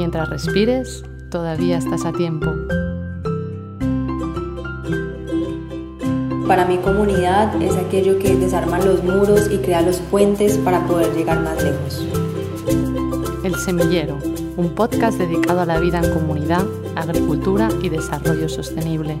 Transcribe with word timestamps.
Mientras 0.00 0.30
respires, 0.30 1.04
todavía 1.30 1.76
estás 1.76 2.06
a 2.06 2.12
tiempo. 2.12 2.46
Para 6.48 6.64
mi 6.64 6.78
comunidad 6.78 7.60
es 7.60 7.76
aquello 7.76 8.18
que 8.18 8.34
desarma 8.34 8.78
los 8.78 9.04
muros 9.04 9.50
y 9.52 9.58
crea 9.58 9.82
los 9.82 9.98
puentes 9.98 10.56
para 10.56 10.86
poder 10.86 11.14
llegar 11.14 11.42
más 11.42 11.62
lejos. 11.62 12.06
El 13.44 13.54
Semillero, 13.56 14.16
un 14.56 14.74
podcast 14.74 15.18
dedicado 15.18 15.60
a 15.60 15.66
la 15.66 15.78
vida 15.78 16.00
en 16.02 16.10
comunidad, 16.14 16.64
agricultura 16.96 17.68
y 17.82 17.90
desarrollo 17.90 18.48
sostenible. 18.48 19.18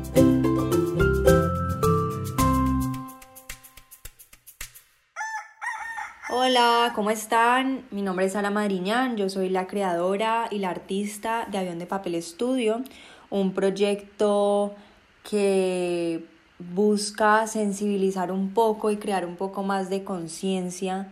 Hola, 6.62 6.92
¿cómo 6.94 7.10
están? 7.10 7.86
Mi 7.90 8.02
nombre 8.02 8.26
es 8.26 8.32
Sara 8.32 8.50
Madriñán, 8.50 9.16
yo 9.16 9.30
soy 9.30 9.48
la 9.48 9.66
creadora 9.66 10.46
y 10.50 10.58
la 10.58 10.68
artista 10.68 11.48
de 11.50 11.56
Avión 11.56 11.78
de 11.78 11.86
Papel 11.86 12.14
Estudio, 12.14 12.82
un 13.30 13.54
proyecto 13.54 14.74
que 15.22 16.26
busca 16.58 17.46
sensibilizar 17.46 18.30
un 18.30 18.52
poco 18.52 18.90
y 18.90 18.98
crear 18.98 19.24
un 19.24 19.36
poco 19.36 19.62
más 19.62 19.88
de 19.88 20.04
conciencia 20.04 21.08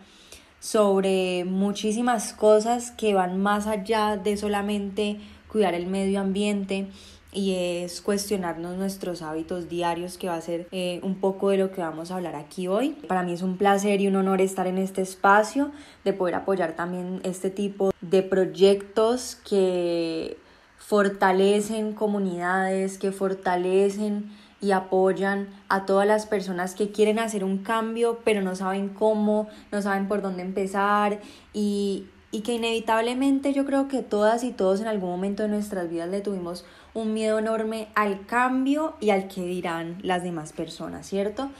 sobre 0.61 1.47
muchísimas 1.47 2.35
cosas 2.35 2.91
que 2.91 3.15
van 3.15 3.41
más 3.41 3.67
allá 3.67 4.19
de 4.19 4.37
solamente 4.37 5.19
cuidar 5.51 5.73
el 5.73 5.87
medio 5.87 6.21
ambiente 6.21 6.89
y 7.33 7.55
es 7.55 8.01
cuestionarnos 8.01 8.77
nuestros 8.77 9.23
hábitos 9.23 9.69
diarios 9.69 10.17
que 10.17 10.29
va 10.29 10.35
a 10.35 10.41
ser 10.41 10.67
eh, 10.73 11.01
un 11.03 11.17
poco 11.17 11.51
de 11.51 11.59
lo 11.59 11.71
que 11.71 11.81
vamos 11.81 12.11
a 12.11 12.17
hablar 12.17 12.37
aquí 12.37 12.69
hoy. 12.69 12.91
Para 13.07 13.23
mí 13.23 13.33
es 13.33 13.43
un 13.43 13.57
placer 13.57 14.01
y 14.01 14.09
un 14.09 14.17
honor 14.17 14.41
estar 14.41 14.67
en 14.67 14.79
este 14.79 15.03
espacio, 15.03 15.71
de 16.05 16.13
poder 16.13 16.35
apoyar 16.35 16.75
también 16.75 17.21
este 17.25 17.51
tipo 17.51 17.93
de 18.01 18.23
proyectos 18.23 19.37
que 19.49 20.39
fortalecen 20.79 21.93
comunidades, 21.93 22.99
que 22.99 23.13
fortalecen 23.13 24.31
y 24.61 24.73
apoyan 24.73 25.49
a 25.69 25.87
todas 25.87 26.07
las 26.07 26.27
personas 26.27 26.75
que 26.75 26.91
quieren 26.91 27.19
hacer 27.19 27.45
un 27.45 27.59
cambio 27.59 28.21
pero 28.25 28.43
no 28.43 28.57
saben 28.57 28.89
cómo, 28.89 29.49
no 29.71 29.83
saben 29.83 30.09
por 30.09 30.21
dónde 30.21 30.43
empezar 30.43 31.21
y, 31.53 32.07
y 32.33 32.41
que 32.41 32.55
inevitablemente 32.55 33.53
yo 33.53 33.65
creo 33.65 33.87
que 33.87 34.03
todas 34.03 34.43
y 34.45 34.51
todos 34.51 34.81
en 34.81 34.89
algún 34.89 35.11
momento 35.11 35.45
de 35.45 35.49
nuestras 35.49 35.89
vidas 35.89 36.09
le 36.09 36.21
tuvimos 36.21 36.65
un 37.01 37.15
miedo 37.15 37.39
enorme 37.39 37.89
al 37.95 38.27
cambio 38.27 38.95
y 39.01 39.11
al 39.11 39.29
que 39.29 39.43
dirán 39.43 39.99
las 40.03 40.23
demás 40.23 40.53
personas, 40.53 41.07
¿cierto? 41.07 41.51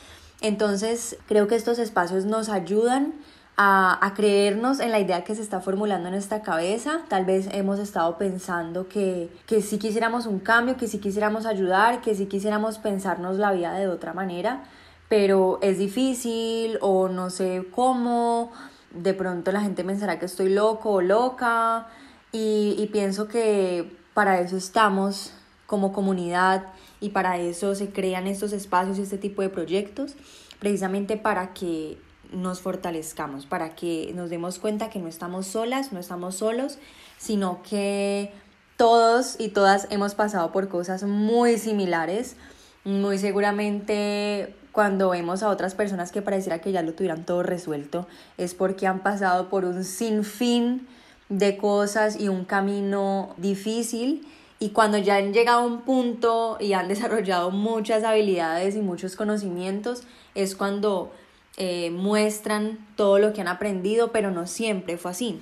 Entonces 0.41 1.17
creo 1.27 1.49
que 1.49 1.57
estos 1.57 1.79
espacios 1.79 2.25
nos 2.25 2.49
ayudan 2.49 3.15
a, 3.61 4.13
creernos 4.15 4.79
en 4.79 4.93
la 4.93 5.01
idea 5.01 5.25
que 5.25 5.35
se 5.35 5.43
está 5.43 5.61
formulando 5.61 6.09
en 6.09 6.15
nuestra 6.15 6.43
cabeza. 6.43 7.01
Tal 7.09 7.25
vez 7.25 7.49
hemos 7.51 7.81
estado 7.81 8.17
pensando 8.17 8.89
que, 8.89 9.31
que 9.47 9.63
si 9.63 9.79
quisiéramos 9.79 10.27
un 10.27 10.39
cambio, 10.39 10.77
que 10.77 10.87
si 10.87 10.99
quisiéramos 10.99 11.45
ayudar, 11.45 12.01
que 12.01 12.15
si 12.15 12.27
quisiéramos 12.27 12.79
pensarnos 12.79 13.37
la 13.37 13.51
vida 13.51 13.73
de 13.73 13.89
otra 13.89 14.13
manera, 14.13 14.63
pero 15.09 15.59
es 15.61 15.79
difícil 15.79 16.79
o 16.83 17.09
no 17.09 17.31
sé 17.31 17.67
cómo. 17.73 18.53
De 18.93 19.13
pronto 19.13 19.51
la 19.51 19.61
gente 19.61 19.83
pensará 19.83 20.21
que 20.21 20.27
estoy 20.27 20.51
loco 20.51 20.93
o 20.93 21.01
loca 21.01 21.89
y 22.31 22.89
pienso 22.93 23.27
que 23.27 23.99
para 24.19 24.41
eso 24.41 24.57
estamos 24.57 25.31
como 25.69 25.93
comunidad 25.93 26.65
y 27.01 27.11
para 27.11 27.39
eso 27.39 27.77
se 27.77 27.91
crean 27.91 28.27
estos 28.27 28.53
espacios 28.53 28.99
y 28.99 29.03
este 29.03 29.17
tipo 29.17 29.43
de 29.43 29.49
proyectos, 29.49 30.17
precisamente 30.59 31.17
para 31.17 31.55
que 31.55 31.99
nos 32.33 32.61
fortalezcamos, 32.61 33.47
para 33.47 33.77
que 33.77 34.11
nos 34.17 34.29
demos 34.29 34.59
cuenta 34.59 34.91
que 34.91 34.99
no 34.99 35.07
estamos 35.07 35.47
solas, 35.47 35.93
no 35.93 36.01
estamos 36.01 36.35
solos, 36.35 36.79
sino 37.17 37.63
que 37.63 38.33
todos 38.77 39.37
y 39.39 39.51
todas 39.51 39.87
hemos 39.91 40.17
pasado 40.17 40.51
por 40.51 40.69
cosas 40.69 41.05
muy 41.05 41.57
similares. 41.57 42.35
Muy 42.83 43.19
seguramente 43.19 44.53
cuando 44.73 45.11
vemos 45.11 45.45
a 45.45 45.49
otras 45.49 45.77
personas 45.77 46.11
que 46.11 46.23
pareciera 46.23 46.59
que 46.61 46.73
ya 46.73 46.83
lo 46.83 46.93
tuvieran 46.93 47.25
todo 47.25 47.45
resuelto, 47.45 48.09
es 48.37 48.55
porque 48.55 48.89
han 48.89 48.99
pasado 48.99 49.49
por 49.49 49.65
un 49.65 49.85
sinfín 49.85 50.89
de 51.29 51.57
cosas 51.57 52.21
y 52.21 52.29
un 52.29 52.45
camino 52.45 53.35
difícil. 53.37 54.27
Y 54.61 54.71
cuando 54.71 54.99
ya 54.99 55.17
han 55.17 55.33
llegado 55.33 55.61
a 55.61 55.67
un 55.67 55.83
punto 55.83 56.57
y 56.61 56.73
han 56.73 56.89
desarrollado 56.89 57.51
muchas 57.51 58.05
habilidades 58.05 58.77
y 58.77 58.81
muchos 58.81 59.17
conocimientos, 59.17 60.03
es 60.35 60.57
cuando 60.57 61.13
eh, 61.57 61.91
muestran 61.91 62.79
todo 62.97 63.19
lo 63.19 63.33
que 63.33 63.41
han 63.41 63.49
aprendido, 63.49 64.13
pero 64.13 64.31
no 64.31 64.47
siempre 64.47 64.97
fue 64.97 65.11
así. 65.11 65.41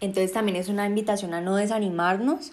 Entonces 0.00 0.32
también 0.32 0.56
es 0.56 0.68
una 0.68 0.86
invitación 0.86 1.34
a 1.34 1.40
no 1.40 1.56
desanimarnos, 1.56 2.52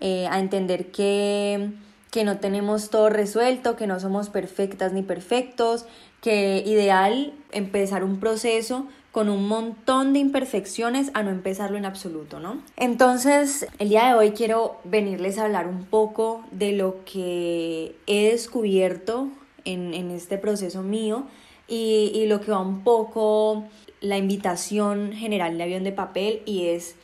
eh, 0.00 0.26
a 0.28 0.38
entender 0.38 0.90
que, 0.90 1.72
que 2.10 2.24
no 2.24 2.38
tenemos 2.38 2.90
todo 2.90 3.10
resuelto, 3.10 3.76
que 3.76 3.86
no 3.86 4.00
somos 4.00 4.30
perfectas 4.30 4.92
ni 4.92 5.02
perfectos, 5.02 5.86
que 6.22 6.62
ideal 6.66 7.34
empezar 7.52 8.02
un 8.02 8.18
proceso 8.18 8.86
con 9.16 9.30
un 9.30 9.48
montón 9.48 10.12
de 10.12 10.18
imperfecciones 10.18 11.10
a 11.14 11.22
no 11.22 11.30
empezarlo 11.30 11.78
en 11.78 11.86
absoluto, 11.86 12.38
¿no? 12.38 12.58
Entonces, 12.76 13.66
el 13.78 13.88
día 13.88 14.08
de 14.08 14.12
hoy 14.12 14.32
quiero 14.32 14.76
venirles 14.84 15.38
a 15.38 15.46
hablar 15.46 15.68
un 15.68 15.86
poco 15.86 16.44
de 16.50 16.72
lo 16.72 17.02
que 17.06 17.96
he 18.06 18.30
descubierto 18.30 19.28
en, 19.64 20.10
este 20.10 20.36
proceso 20.36 20.82
mío 20.82 21.24
y, 21.66 22.12
y 22.14 22.26
lo 22.26 22.42
que 22.42 22.50
va 22.50 22.60
un 22.60 22.84
poco 22.84 23.64
la 24.02 24.18
invitación 24.18 25.14
general 25.14 25.56
de 25.56 25.64
avión 25.64 25.84
de 25.84 25.92
papel 25.92 26.42
y 26.44 26.66
es 26.66 26.94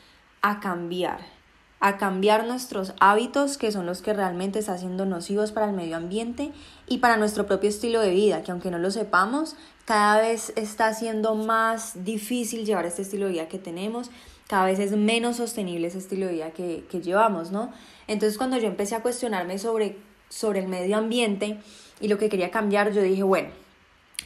a 0.42 0.60
cambiar, 0.60 1.20
a 1.84 1.98
cambiar 1.98 2.46
nuestros 2.46 2.94
hábitos 3.00 3.58
que 3.58 3.72
son 3.72 3.86
los 3.86 4.02
que 4.02 4.14
realmente 4.14 4.60
están 4.60 4.78
siendo 4.78 5.04
nocivos 5.04 5.50
para 5.50 5.66
el 5.66 5.72
medio 5.72 5.96
ambiente 5.96 6.52
y 6.86 6.98
para 6.98 7.16
nuestro 7.16 7.44
propio 7.44 7.68
estilo 7.68 8.00
de 8.00 8.10
vida, 8.10 8.42
que 8.42 8.52
aunque 8.52 8.70
no 8.70 8.78
lo 8.78 8.92
sepamos, 8.92 9.56
cada 9.84 10.20
vez 10.20 10.52
está 10.54 10.94
siendo 10.94 11.34
más 11.34 12.04
difícil 12.04 12.64
llevar 12.64 12.86
este 12.86 13.02
estilo 13.02 13.26
de 13.26 13.32
vida 13.32 13.48
que 13.48 13.58
tenemos, 13.58 14.12
cada 14.46 14.66
vez 14.66 14.78
es 14.78 14.92
menos 14.92 15.38
sostenible 15.38 15.88
ese 15.88 15.98
estilo 15.98 16.26
de 16.26 16.34
vida 16.34 16.50
que, 16.52 16.84
que 16.88 17.00
llevamos, 17.00 17.50
¿no? 17.50 17.72
Entonces 18.06 18.38
cuando 18.38 18.58
yo 18.58 18.68
empecé 18.68 18.94
a 18.94 19.02
cuestionarme 19.02 19.58
sobre, 19.58 19.96
sobre 20.28 20.60
el 20.60 20.68
medio 20.68 20.96
ambiente 20.96 21.58
y 22.00 22.06
lo 22.06 22.16
que 22.16 22.28
quería 22.28 22.52
cambiar, 22.52 22.92
yo 22.92 23.02
dije, 23.02 23.24
bueno, 23.24 23.48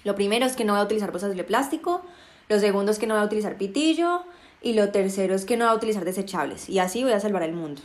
lo 0.05 0.15
primero 0.15 0.45
es 0.45 0.57
que 0.57 0.67
no 0.67 0.75
voy 0.75 0.83
a 0.83 0.85
utilizar 0.85 1.11
bolsas 1.11 1.35
de 1.35 1.43
plástico, 1.43 2.03
lo 2.51 2.61
segundo 2.61 2.93
es 2.93 2.99
que 2.99 3.07
no 3.07 3.15
voy 3.15 3.23
a 3.23 3.27
utilizar 3.27 3.57
pitillo 3.57 4.25
y 4.63 4.73
lo 4.75 4.91
tercero 4.91 5.35
es 5.35 5.45
que 5.45 5.57
no 5.57 5.65
voy 5.67 5.75
a 5.75 5.77
utilizar 5.77 6.05
desechables 6.05 6.69
y 6.69 6.79
así 6.79 7.03
voy 7.03 7.13
a 7.13 7.21
salvar 7.21 7.43
el 7.43 7.53
mundo. 7.53 7.83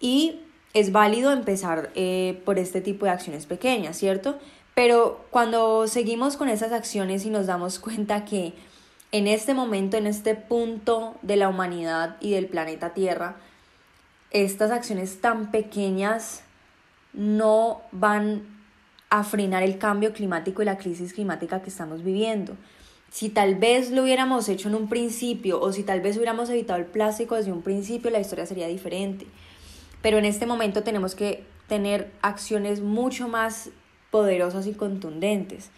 Y 0.00 0.40
es 0.74 0.92
válido 0.92 1.32
empezar 1.32 1.90
eh, 1.94 2.40
por 2.44 2.58
este 2.58 2.80
tipo 2.80 3.06
de 3.06 3.12
acciones 3.12 3.46
pequeñas, 3.46 3.96
¿cierto? 3.96 4.38
Pero 4.74 5.26
cuando 5.30 5.86
seguimos 5.88 6.36
con 6.36 6.48
esas 6.48 6.72
acciones 6.72 7.24
y 7.24 7.30
nos 7.30 7.46
damos 7.46 7.78
cuenta 7.78 8.24
que 8.24 8.54
en 9.12 9.26
este 9.26 9.54
momento, 9.54 9.96
en 9.96 10.06
este 10.06 10.34
punto 10.36 11.16
de 11.22 11.36
la 11.36 11.48
humanidad 11.48 12.16
y 12.20 12.30
del 12.30 12.46
planeta 12.46 12.94
Tierra, 12.94 13.36
estas 14.30 14.70
acciones 14.70 15.20
tan 15.20 15.50
pequeñas 15.50 16.42
no 17.12 17.82
van 17.90 18.60
a 19.10 19.24
frenar 19.24 19.64
el 19.64 19.78
cambio 19.78 20.12
climático 20.12 20.62
y 20.62 20.64
la 20.64 20.78
crisis 20.78 21.12
climática 21.12 21.60
que 21.62 21.70
estamos 21.70 22.04
viviendo. 22.04 22.56
Si 23.10 23.28
tal 23.28 23.56
vez 23.56 23.90
lo 23.90 24.04
hubiéramos 24.04 24.48
hecho 24.48 24.68
en 24.68 24.76
un 24.76 24.88
principio 24.88 25.60
o 25.60 25.72
si 25.72 25.82
tal 25.82 26.00
vez 26.00 26.16
hubiéramos 26.16 26.48
evitado 26.48 26.78
el 26.78 26.86
plástico 26.86 27.34
desde 27.34 27.52
un 27.52 27.62
principio, 27.62 28.10
la 28.10 28.20
historia 28.20 28.46
sería 28.46 28.68
diferente. 28.68 29.26
Pero 30.00 30.18
en 30.18 30.24
este 30.24 30.46
momento 30.46 30.82
tenemos 30.82 31.14
que 31.14 31.44
tener 31.66 32.12
acciones 32.22 32.80
mucho 32.80 33.28
más 33.28 33.70
poderosas 34.10 34.66
y 34.66 34.74
contundentes. 34.74 35.70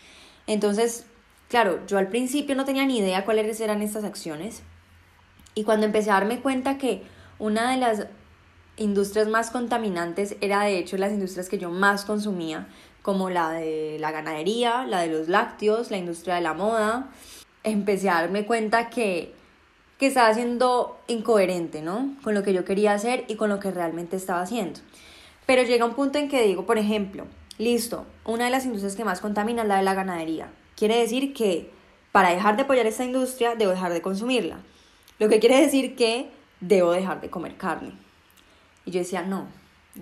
Entonces, 0.46 1.06
claro, 1.48 1.80
yo 1.86 1.98
al 1.98 2.08
principio 2.08 2.54
no 2.54 2.64
tenía 2.64 2.84
ni 2.86 2.98
idea 2.98 3.24
cuáles 3.24 3.60
eran 3.60 3.82
estas 3.82 4.04
acciones. 4.04 4.62
Y 5.54 5.64
cuando 5.64 5.86
empecé 5.86 6.10
a 6.10 6.14
darme 6.14 6.40
cuenta 6.40 6.78
que 6.78 7.02
una 7.38 7.70
de 7.70 7.78
las 7.78 8.06
industrias 8.76 9.28
más 9.28 9.50
contaminantes 9.50 10.36
era 10.40 10.62
de 10.62 10.78
hecho 10.78 10.96
las 10.96 11.12
industrias 11.12 11.48
que 11.48 11.58
yo 11.58 11.70
más 11.70 12.04
consumía, 12.04 12.68
como 13.02 13.30
la 13.30 13.50
de 13.50 13.98
la 14.00 14.12
ganadería, 14.12 14.86
la 14.86 15.00
de 15.00 15.08
los 15.08 15.28
lácteos, 15.28 15.90
la 15.90 15.98
industria 15.98 16.36
de 16.36 16.40
la 16.40 16.54
moda, 16.54 17.10
empecé 17.64 18.08
a 18.08 18.22
darme 18.22 18.46
cuenta 18.46 18.90
que, 18.90 19.34
que 19.98 20.06
estaba 20.06 20.32
siendo 20.32 20.98
incoherente, 21.08 21.82
¿no? 21.82 22.14
Con 22.22 22.34
lo 22.34 22.42
que 22.42 22.52
yo 22.52 22.64
quería 22.64 22.94
hacer 22.94 23.24
y 23.28 23.34
con 23.34 23.50
lo 23.50 23.58
que 23.58 23.70
realmente 23.72 24.16
estaba 24.16 24.40
haciendo. 24.40 24.80
Pero 25.46 25.64
llega 25.64 25.84
un 25.84 25.94
punto 25.94 26.18
en 26.18 26.28
que 26.28 26.42
digo, 26.44 26.64
por 26.64 26.78
ejemplo, 26.78 27.26
listo, 27.58 28.06
una 28.24 28.44
de 28.44 28.50
las 28.50 28.64
industrias 28.64 28.94
que 28.94 29.04
más 29.04 29.20
contamina 29.20 29.62
es 29.62 29.68
la 29.68 29.76
de 29.76 29.82
la 29.82 29.94
ganadería. 29.94 30.50
Quiere 30.76 30.98
decir 30.98 31.34
que 31.34 31.70
para 32.12 32.30
dejar 32.30 32.56
de 32.56 32.62
apoyar 32.62 32.86
esta 32.86 33.04
industria 33.04 33.56
debo 33.56 33.72
dejar 33.72 33.92
de 33.92 34.02
consumirla. 34.02 34.58
Lo 35.18 35.28
que 35.28 35.40
quiere 35.40 35.60
decir 35.60 35.96
que 35.96 36.30
debo 36.60 36.92
dejar 36.92 37.20
de 37.20 37.30
comer 37.30 37.56
carne. 37.56 37.92
Y 38.84 38.92
yo 38.92 39.00
decía, 39.00 39.22
no, 39.22 39.48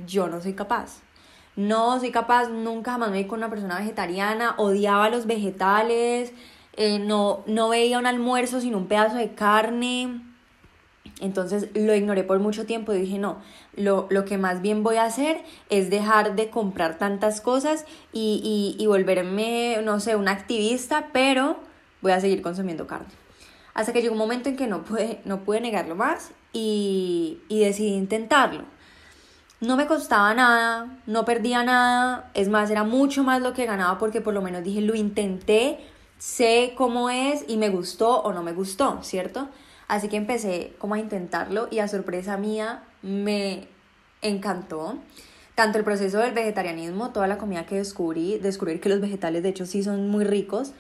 yo 0.07 0.29
no 0.29 0.41
soy 0.41 0.55
capaz 0.55 1.01
no 1.57 1.99
soy 2.01 2.11
capaz, 2.11 2.49
nunca 2.49 2.93
jamás 2.93 3.11
me 3.11 3.19
vi 3.19 3.25
con 3.27 3.39
una 3.39 3.51
persona 3.51 3.79
vegetariana, 3.79 4.55
odiaba 4.57 5.11
los 5.11 5.27
vegetales, 5.27 6.33
eh, 6.77 6.99
no, 6.99 7.43
no 7.47 7.69
veía 7.69 7.99
un 7.99 8.07
almuerzo 8.07 8.61
sin 8.61 8.75
un 8.75 8.87
pedazo 8.87 9.17
de 9.17 9.35
carne. 9.35 10.23
Entonces 11.21 11.69
lo 11.75 11.95
ignoré 11.95 12.25
por 12.25 12.39
mucho 12.39 12.65
tiempo 12.65 12.95
y 12.95 13.01
dije, 13.01 13.19
no, 13.19 13.39
lo, 13.77 14.07
lo 14.11 14.25
que 14.25 14.39
más 14.39 14.63
bien 14.63 14.83
voy 14.83 14.97
a 14.97 15.05
hacer 15.05 15.43
es 15.69 15.91
dejar 15.91 16.35
de 16.35 16.49
comprar 16.49 16.97
tantas 16.97 17.43
cosas 17.43 17.85
y, 18.13 18.41
y, 18.79 18.83
y 18.83 18.87
volverme, 18.87 19.81
no 19.85 20.01
sé, 20.01 20.17
una 20.17 20.31
activista, 20.31 21.09
pero 21.13 21.59
voy 22.01 22.13
a 22.13 22.21
seguir 22.21 22.41
consumiendo 22.41 22.87
carne. 22.87 23.09
Hasta 23.75 23.93
que 23.93 24.01
llegó 24.01 24.13
un 24.13 24.19
momento 24.19 24.49
en 24.49 24.57
que 24.57 24.67
no 24.67 24.83
pude, 24.83 25.21
no 25.25 25.41
pude 25.41 25.61
negarlo 25.61 25.95
más 25.95 26.33
y, 26.53 27.39
y 27.49 27.61
decidí 27.61 27.95
intentarlo. 27.95 28.65
No 29.61 29.77
me 29.77 29.87
costaba 29.87 30.33
nada, 30.33 30.89
no 31.07 31.27
perdía 31.27 31.63
nada, 31.63 32.31
es 32.33 32.49
más, 32.49 32.71
era 32.71 32.83
mucho 32.83 33.23
más 33.23 33.43
lo 33.43 33.53
que 33.53 33.67
ganaba 33.67 33.99
porque 33.99 34.23
por 34.23 34.33
lo 34.33 34.41
menos 34.41 34.65
dije, 34.65 34.81
lo 34.81 34.95
intenté, 34.95 35.79
sé 36.17 36.73
cómo 36.79 37.11
es 37.11 37.45
y 37.47 37.59
me 37.59 37.69
gustó 37.69 38.23
o 38.23 38.33
no 38.33 38.43
me 38.43 38.55
gustó, 38.55 39.01
¿cierto? 39.03 39.49
Así 39.87 40.09
que 40.09 40.17
empecé 40.17 40.73
como 40.79 40.95
a 40.95 40.99
intentarlo 40.99 41.69
y 41.71 41.81
a 41.81 41.89
sorpresa 41.89 42.39
mía 42.39 42.85
me 43.03 43.69
encantó. 44.23 44.97
Tanto 45.55 45.77
el 45.77 45.85
proceso 45.85 46.21
del 46.21 46.33
vegetarianismo, 46.33 47.11
toda 47.11 47.27
la 47.27 47.37
comida 47.37 47.67
que 47.67 47.75
descubrí, 47.75 48.39
descubrir 48.39 48.81
que 48.81 48.89
los 48.89 49.03
vegetales 49.03 49.43
de 49.43 49.51
hecho 49.51 49.67
sí 49.67 49.83
son 49.83 50.09
muy 50.09 50.25
ricos 50.25 50.73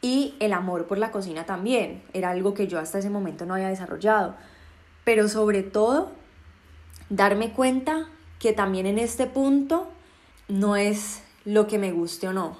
y 0.00 0.36
el 0.38 0.52
amor 0.52 0.86
por 0.86 0.98
la 0.98 1.10
cocina 1.10 1.44
también, 1.44 2.04
era 2.12 2.30
algo 2.30 2.54
que 2.54 2.68
yo 2.68 2.78
hasta 2.78 3.00
ese 3.00 3.10
momento 3.10 3.46
no 3.46 3.54
había 3.54 3.68
desarrollado. 3.68 4.36
Pero 5.02 5.26
sobre 5.26 5.64
todo, 5.64 6.12
darme 7.10 7.50
cuenta 7.52 8.06
que 8.38 8.52
también 8.52 8.86
en 8.86 8.98
este 8.98 9.26
punto 9.26 9.88
no 10.48 10.76
es 10.76 11.22
lo 11.44 11.66
que 11.66 11.78
me 11.78 11.92
guste 11.92 12.28
o 12.28 12.32
no, 12.32 12.56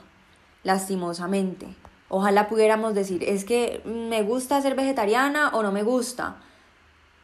lastimosamente. 0.63 1.67
Ojalá 2.09 2.49
pudiéramos 2.49 2.95
decir, 2.95 3.23
es 3.25 3.45
que 3.45 3.83
me 3.85 4.23
gusta 4.23 4.61
ser 4.63 4.75
vegetariana 4.75 5.51
o 5.51 5.63
no 5.63 5.73
me 5.73 5.83
gusta. 5.83 6.37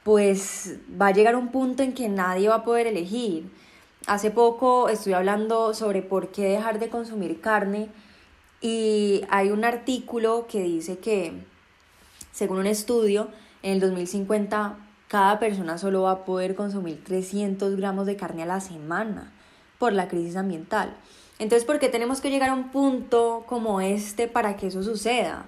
Pues 0.03 0.77
va 1.01 1.09
a 1.09 1.13
llegar 1.13 1.37
un 1.37 1.49
punto 1.49 1.83
en 1.83 1.95
que 1.95 2.09
nadie 2.09 2.49
va 2.49 2.57
a 2.57 2.65
poder 2.65 2.87
elegir. 2.87 3.51
Hace 4.07 4.31
poco 4.31 4.91
estuve 4.91 5.15
hablando 5.15 5.73
sobre 5.73 6.03
por 6.03 6.29
qué 6.29 6.43
dejar 6.43 6.79
de 6.79 6.91
consumir 6.91 7.41
carne 7.41 7.89
y 8.61 9.23
hay 9.31 9.51
un 9.51 9.65
artículo 9.65 10.47
que 10.47 10.63
dice 10.63 10.99
que, 10.99 11.33
según 12.33 12.59
un 12.59 12.67
estudio, 12.67 13.29
en 13.63 13.73
el 13.73 13.81
2050 13.81 14.77
cada 15.09 15.39
persona 15.39 15.79
solo 15.79 16.03
va 16.03 16.11
a 16.13 16.25
poder 16.25 16.55
consumir 16.55 17.03
300 17.05 17.77
gramos 17.77 18.07
de 18.07 18.17
carne 18.17 18.43
a 18.43 18.47
la 18.47 18.61
semana 18.61 19.33
por 19.79 19.93
la 19.93 20.09
crisis 20.09 20.37
ambiental. 20.37 20.95
Entonces, 21.39 21.65
¿por 21.65 21.79
qué 21.79 21.89
tenemos 21.89 22.21
que 22.21 22.31
llegar 22.31 22.51
a 22.51 22.55
un 22.55 22.71
punto 22.71 23.45
como 23.47 23.81
este 23.81 24.29
para 24.29 24.57
que 24.57 24.69
eso 24.69 24.83
suceda? 24.83 25.47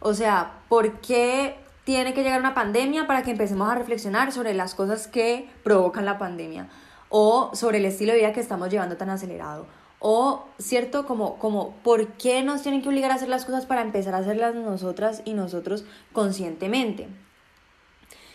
O 0.00 0.14
sea, 0.14 0.60
¿por 0.68 1.00
qué 1.00 1.56
tiene 1.84 2.12
que 2.12 2.22
llegar 2.22 2.40
una 2.40 2.54
pandemia 2.54 3.06
para 3.06 3.22
que 3.22 3.30
empecemos 3.30 3.68
a 3.68 3.74
reflexionar 3.74 4.30
sobre 4.32 4.54
las 4.54 4.74
cosas 4.74 5.08
que 5.08 5.48
provocan 5.64 6.04
la 6.04 6.18
pandemia? 6.18 6.68
O 7.08 7.50
sobre 7.54 7.78
el 7.78 7.86
estilo 7.86 8.12
de 8.12 8.18
vida 8.18 8.32
que 8.32 8.40
estamos 8.40 8.68
llevando 8.68 8.96
tan 8.96 9.10
acelerado. 9.10 9.66
O, 10.00 10.44
¿cierto? 10.58 11.06
Como, 11.06 11.38
como, 11.38 11.76
¿por 11.82 12.08
qué 12.08 12.42
nos 12.42 12.62
tienen 12.62 12.82
que 12.82 12.88
obligar 12.88 13.10
a 13.10 13.14
hacer 13.14 13.28
las 13.28 13.46
cosas 13.46 13.64
para 13.64 13.80
empezar 13.80 14.14
a 14.14 14.18
hacerlas 14.18 14.54
nosotras 14.54 15.22
y 15.24 15.32
nosotros 15.32 15.84
conscientemente? 16.12 17.08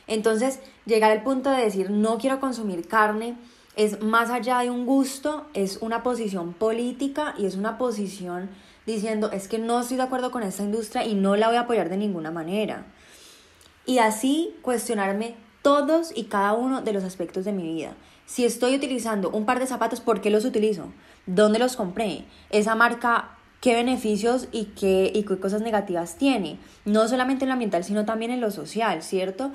Entonces, 0.07 0.59
llegar 0.85 1.11
al 1.11 1.23
punto 1.23 1.49
de 1.49 1.63
decir, 1.63 1.89
no 1.91 2.17
quiero 2.17 2.39
consumir 2.39 2.87
carne, 2.87 3.37
es 3.75 4.01
más 4.01 4.29
allá 4.29 4.59
de 4.59 4.69
un 4.69 4.85
gusto, 4.85 5.45
es 5.53 5.77
una 5.81 6.03
posición 6.03 6.53
política 6.53 7.33
y 7.37 7.45
es 7.45 7.55
una 7.55 7.77
posición 7.77 8.49
diciendo, 8.85 9.31
es 9.31 9.47
que 9.47 9.59
no 9.59 9.79
estoy 9.79 9.97
de 9.97 10.03
acuerdo 10.03 10.31
con 10.31 10.43
esta 10.43 10.63
industria 10.63 11.05
y 11.05 11.15
no 11.15 11.35
la 11.35 11.47
voy 11.47 11.57
a 11.57 11.61
apoyar 11.61 11.89
de 11.89 11.97
ninguna 11.97 12.31
manera. 12.31 12.85
Y 13.85 13.99
así 13.99 14.55
cuestionarme 14.61 15.35
todos 15.61 16.11
y 16.15 16.25
cada 16.25 16.53
uno 16.53 16.81
de 16.81 16.93
los 16.93 17.03
aspectos 17.03 17.45
de 17.45 17.51
mi 17.51 17.63
vida. 17.63 17.93
Si 18.25 18.45
estoy 18.45 18.75
utilizando 18.75 19.29
un 19.29 19.45
par 19.45 19.59
de 19.59 19.67
zapatos, 19.67 19.99
¿por 19.99 20.21
qué 20.21 20.29
los 20.29 20.45
utilizo? 20.45 20.91
¿Dónde 21.25 21.59
los 21.59 21.75
compré? 21.75 22.25
Esa 22.49 22.75
marca, 22.75 23.37
¿qué 23.59 23.75
beneficios 23.75 24.47
y 24.51 24.65
qué, 24.65 25.11
y 25.13 25.23
qué 25.23 25.39
cosas 25.39 25.61
negativas 25.61 26.15
tiene? 26.15 26.57
No 26.85 27.07
solamente 27.07 27.45
en 27.45 27.49
lo 27.49 27.53
ambiental, 27.53 27.83
sino 27.83 28.05
también 28.05 28.31
en 28.31 28.41
lo 28.41 28.51
social, 28.51 29.03
¿cierto? 29.03 29.51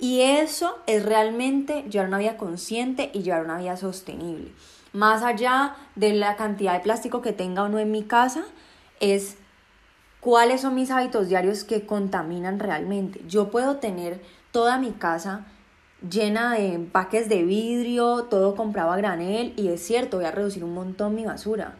Y 0.00 0.22
eso 0.22 0.78
es 0.86 1.04
realmente 1.04 1.82
llevar 1.82 2.08
una 2.08 2.18
vida 2.18 2.38
consciente 2.38 3.10
y 3.12 3.22
llevar 3.22 3.44
una 3.44 3.58
vida 3.58 3.76
sostenible. 3.76 4.50
Más 4.94 5.22
allá 5.22 5.76
de 5.94 6.14
la 6.14 6.36
cantidad 6.36 6.72
de 6.72 6.80
plástico 6.80 7.20
que 7.20 7.34
tenga 7.34 7.64
o 7.64 7.68
no 7.68 7.78
en 7.78 7.92
mi 7.92 8.02
casa, 8.02 8.44
es 8.98 9.36
cuáles 10.20 10.62
son 10.62 10.74
mis 10.74 10.90
hábitos 10.90 11.28
diarios 11.28 11.64
que 11.64 11.84
contaminan 11.84 12.58
realmente. 12.58 13.20
Yo 13.28 13.50
puedo 13.50 13.76
tener 13.76 14.22
toda 14.52 14.78
mi 14.78 14.92
casa 14.92 15.44
llena 16.08 16.54
de 16.54 16.72
empaques 16.72 17.28
de 17.28 17.42
vidrio, 17.42 18.24
todo 18.24 18.56
comprado 18.56 18.92
a 18.92 18.96
granel 18.96 19.52
y 19.56 19.68
es 19.68 19.82
cierto, 19.86 20.16
voy 20.16 20.26
a 20.26 20.30
reducir 20.30 20.64
un 20.64 20.72
montón 20.72 21.14
mi 21.14 21.26
basura. 21.26 21.74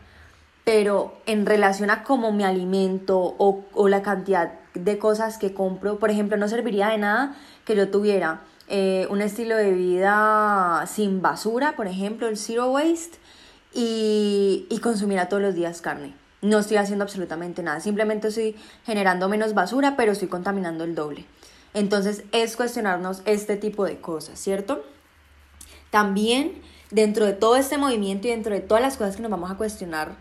Pero 0.64 1.16
en 1.24 1.46
relación 1.46 1.88
a 1.88 2.04
cómo 2.04 2.32
me 2.32 2.44
alimento 2.44 3.18
o, 3.18 3.64
o 3.72 3.88
la 3.88 4.02
cantidad 4.02 4.52
de 4.74 4.98
cosas 4.98 5.38
que 5.38 5.52
compro. 5.52 5.98
Por 5.98 6.10
ejemplo, 6.10 6.36
no 6.36 6.48
serviría 6.48 6.88
de 6.88 6.98
nada 6.98 7.36
que 7.70 7.76
yo 7.76 7.88
tuviera 7.88 8.40
eh, 8.66 9.06
un 9.10 9.20
estilo 9.22 9.56
de 9.56 9.70
vida 9.70 10.84
sin 10.92 11.22
basura, 11.22 11.76
por 11.76 11.86
ejemplo, 11.86 12.26
el 12.26 12.36
zero 12.36 12.72
waste, 12.72 13.18
y, 13.72 14.66
y 14.68 14.78
consumiera 14.78 15.28
todos 15.28 15.40
los 15.40 15.54
días 15.54 15.80
carne. 15.80 16.12
No 16.42 16.58
estoy 16.58 16.78
haciendo 16.78 17.04
absolutamente 17.04 17.62
nada, 17.62 17.78
simplemente 17.78 18.26
estoy 18.26 18.56
generando 18.84 19.28
menos 19.28 19.54
basura, 19.54 19.94
pero 19.96 20.10
estoy 20.10 20.26
contaminando 20.26 20.82
el 20.82 20.96
doble. 20.96 21.26
Entonces 21.74 22.24
es 22.32 22.56
cuestionarnos 22.56 23.22
este 23.24 23.56
tipo 23.56 23.84
de 23.84 24.00
cosas, 24.00 24.40
¿cierto? 24.40 24.82
También 25.90 26.60
dentro 26.90 27.24
de 27.24 27.34
todo 27.34 27.54
este 27.54 27.78
movimiento 27.78 28.26
y 28.26 28.30
dentro 28.30 28.52
de 28.52 28.62
todas 28.62 28.82
las 28.82 28.96
cosas 28.96 29.14
que 29.14 29.22
nos 29.22 29.30
vamos 29.30 29.52
a 29.52 29.56
cuestionar, 29.56 30.16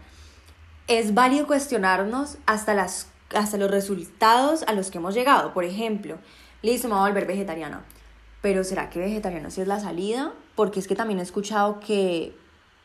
es 0.87 1.15
válido 1.15 1.47
cuestionarnos 1.47 2.37
hasta 2.45 2.75
las 2.75 3.07
hasta 3.35 3.57
los 3.57 3.69
resultados 3.69 4.63
a 4.63 4.73
los 4.73 4.89
que 4.89 4.97
hemos 4.97 5.13
llegado. 5.13 5.53
Por 5.53 5.63
ejemplo, 5.63 6.17
listo, 6.61 6.87
me 6.87 6.95
voy 6.95 7.03
a 7.03 7.07
volver 7.07 7.25
vegetariana. 7.25 7.83
Pero 8.41 8.63
¿será 8.63 8.89
que 8.89 8.99
vegetariano 8.99 9.51
sí 9.51 9.61
es 9.61 9.67
la 9.67 9.79
salida? 9.79 10.33
Porque 10.55 10.79
es 10.79 10.87
que 10.87 10.95
también 10.95 11.19
he 11.19 11.23
escuchado 11.23 11.79
que 11.79 12.35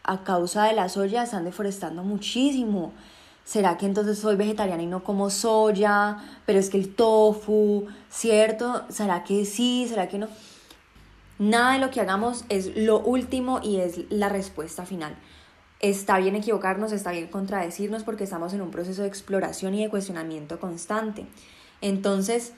a 0.03 0.25
causa 0.25 0.65
de 0.65 0.75
la 0.75 0.89
soya 0.89 1.23
están 1.23 1.45
deforestando 1.45 2.03
muchísimo. 2.03 2.93
¿Será 3.45 3.77
que 3.77 3.87
entonces 3.87 4.19
soy 4.19 4.37
vegetariana 4.37 4.83
y 4.83 4.87
no 4.87 5.05
como 5.05 5.31
soya? 5.31 6.19
Pero 6.47 6.59
es 6.59 6.71
que 6.71 6.79
el 6.79 6.95
tofu, 6.95 7.87
¿cierto? 8.11 8.85
¿Será 8.89 9.23
que 9.23 9.45
sí? 9.45 9.87
¿Será 9.89 10.09
que 10.09 10.19
no? 10.19 10.29
Nada 11.39 11.75
de 11.75 11.79
lo 11.79 11.91
que 11.91 12.01
hagamos 12.01 12.45
es 12.49 12.77
lo 12.77 13.01
último 13.01 13.61
y 13.63 13.77
es 13.77 14.01
la 14.11 14.29
respuesta 14.29 14.87
final 14.87 15.17
está 15.91 16.19
bien 16.19 16.35
equivocarnos, 16.35 16.93
está 16.93 17.11
bien 17.11 17.27
contradecirnos 17.27 18.05
porque 18.05 18.25
estamos 18.25 18.55
en 18.55 18.63
un 18.63 18.71
proceso 18.71 19.03
de 19.03 19.09
exploración 19.09 19.75
y 19.75 19.83
de 19.83 19.91
cuestionamiento 19.91 20.59
constante. 20.59 21.27
Entonces, 21.83 22.55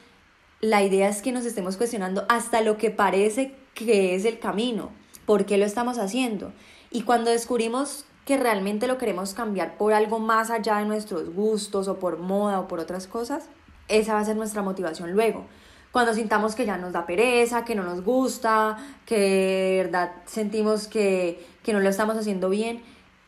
la 0.61 0.83
idea 0.83 1.09
es 1.09 1.23
que 1.23 1.33
nos 1.33 1.45
estemos 1.45 1.77
cuestionando 1.77 2.25
hasta 2.29 2.61
lo 2.61 2.77
que 2.77 2.91
parece 2.91 3.55
que 3.75 4.15
es 4.15 4.25
el 4.25 4.39
camino, 4.39 4.91
por 5.27 5.45
qué 5.45 5.59
lo 5.59 5.65
estamos 5.65 5.99
haciendo. 5.99 6.53
Y 6.91 7.03
cuando 7.03 7.31
descubrimos 7.31 8.07
que 8.25 8.37
realmente 8.37 8.87
lo 8.87 8.99
queremos 8.99 9.35
cambiar 9.35 9.77
por 9.77 9.93
algo 9.93 10.19
más 10.19 10.51
allá 10.51 10.79
de 10.79 10.87
nuestros 10.87 11.33
gustos 11.33 11.89
o 11.89 11.99
por 11.99 12.19
moda 12.19 12.61
o 12.61 12.69
por 12.69 12.81
otras 12.81 13.07
cosas, 13.07 13.49
esa 13.89 14.15
va 14.15 14.21
a 14.21 14.25
ser 14.25 14.37
nuestra 14.37 14.63
motivación 14.63 15.13
luego. 15.13 15.47
Cuando 15.93 16.15
sintamos 16.15 16.55
que 16.55 16.67
ya 16.67 16.77
nos 16.77 16.93
da 16.93 17.07
pereza, 17.07 17.65
que 17.65 17.75
no 17.75 17.83
nos 17.83 18.03
gusta, 18.03 18.77
que 19.07 19.19
de 19.19 19.83
verdad 19.85 20.13
sentimos 20.27 20.89
que, 20.89 21.47
que 21.63 21.73
no 21.73 21.81
lo 21.81 21.89
estamos 21.89 22.17
haciendo 22.17 22.49
bien, 22.49 22.83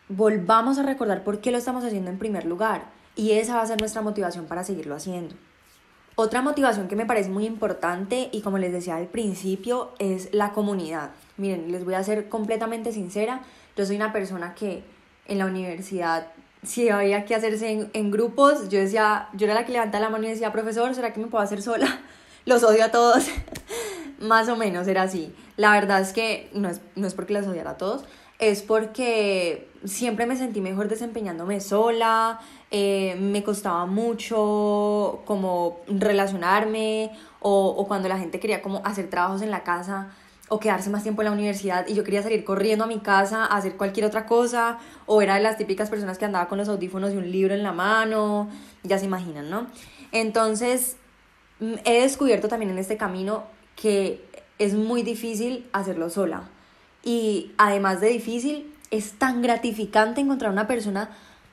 volvamos 0.08 0.78
a 0.78 0.82
recordar 0.82 1.24
por 1.24 1.40
qué 1.40 1.50
lo 1.50 1.58
estamos 1.58 1.84
haciendo 1.84 2.10
en 2.10 2.18
primer 2.18 2.44
lugar 2.44 2.90
y 3.14 3.32
esa 3.32 3.56
va 3.56 3.62
a 3.62 3.66
ser 3.66 3.78
nuestra 3.78 4.02
motivación 4.02 4.46
para 4.46 4.64
seguirlo 4.64 4.94
haciendo. 4.94 5.34
Otra 6.20 6.42
motivación 6.42 6.88
que 6.88 6.96
me 6.96 7.06
parece 7.06 7.30
muy 7.30 7.46
importante 7.46 8.28
y 8.32 8.40
como 8.40 8.58
les 8.58 8.72
decía 8.72 8.96
al 8.96 9.06
principio 9.06 9.92
es 10.00 10.34
la 10.34 10.50
comunidad. 10.50 11.10
Miren, 11.36 11.70
les 11.70 11.84
voy 11.84 11.94
a 11.94 12.02
ser 12.02 12.28
completamente 12.28 12.90
sincera, 12.90 13.42
yo 13.76 13.86
soy 13.86 13.94
una 13.94 14.12
persona 14.12 14.52
que 14.52 14.82
en 15.28 15.38
la 15.38 15.46
universidad 15.46 16.26
si 16.64 16.88
había 16.88 17.24
que 17.24 17.36
hacerse 17.36 17.88
en, 17.92 18.10
grupos, 18.10 18.68
yo 18.68 18.80
decía, 18.80 19.28
yo 19.34 19.46
era 19.46 19.54
la 19.54 19.64
que 19.64 19.70
levantaba 19.70 20.06
la 20.06 20.10
mano 20.10 20.24
y 20.24 20.30
decía, 20.30 20.50
profesor, 20.50 20.92
¿será 20.92 21.12
que 21.12 21.20
me 21.20 21.28
puedo 21.28 21.44
hacer 21.44 21.62
sola? 21.62 22.00
Los 22.46 22.64
odio 22.64 22.86
a 22.86 22.90
todos. 22.90 23.24
Más 24.18 24.48
o 24.48 24.56
menos 24.56 24.88
era 24.88 25.02
así. 25.02 25.32
La 25.56 25.70
verdad 25.70 26.00
es 26.00 26.12
que 26.12 26.50
no 26.52 26.68
es, 26.68 26.80
no 26.96 27.06
es 27.06 27.14
porque 27.14 27.32
los 27.32 27.46
odiara 27.46 27.70
a 27.70 27.76
todos, 27.76 28.02
es 28.38 28.62
porque 28.62 29.68
siempre 29.84 30.26
me 30.26 30.36
sentí 30.36 30.60
mejor 30.60 30.88
desempeñándome 30.88 31.60
sola, 31.60 32.40
eh, 32.70 33.16
me 33.18 33.42
costaba 33.42 33.86
mucho 33.86 35.22
como 35.24 35.80
relacionarme 35.88 37.10
o, 37.40 37.68
o, 37.68 37.88
cuando 37.88 38.08
la 38.08 38.18
gente 38.18 38.40
quería 38.40 38.62
como 38.62 38.82
hacer 38.84 39.10
trabajos 39.10 39.42
en 39.42 39.50
la 39.50 39.64
casa 39.64 40.10
o 40.48 40.60
quedarse 40.60 40.90
más 40.90 41.02
tiempo 41.02 41.22
en 41.22 41.26
la 41.26 41.32
universidad 41.32 41.86
y 41.88 41.94
yo 41.94 42.04
quería 42.04 42.22
salir 42.22 42.44
corriendo 42.44 42.84
a 42.84 42.86
mi 42.86 43.00
casa 43.00 43.44
a 43.44 43.56
hacer 43.56 43.76
cualquier 43.76 44.06
otra 44.06 44.26
cosa 44.26 44.78
o 45.06 45.20
era 45.20 45.34
de 45.34 45.42
las 45.42 45.58
típicas 45.58 45.90
personas 45.90 46.18
que 46.18 46.24
andaba 46.24 46.48
con 46.48 46.58
los 46.58 46.68
audífonos 46.68 47.12
y 47.12 47.16
un 47.16 47.30
libro 47.30 47.54
en 47.54 47.62
la 47.62 47.72
mano, 47.72 48.48
ya 48.82 48.98
se 48.98 49.04
imaginan, 49.04 49.50
¿no? 49.50 49.66
Entonces 50.12 50.96
he 51.60 52.02
descubierto 52.02 52.48
también 52.48 52.70
en 52.70 52.78
este 52.78 52.96
camino 52.96 53.44
que 53.76 54.24
es 54.58 54.74
muy 54.74 55.02
difícil 55.02 55.68
hacerlo 55.72 56.08
sola. 56.08 56.48
Y 57.02 57.52
además 57.58 58.00
de 58.00 58.08
difícil, 58.08 58.72
es 58.90 59.12
tan 59.12 59.42
gratificante 59.42 60.20
encontrar 60.20 60.50
una 60.50 60.66
persona 60.66 61.10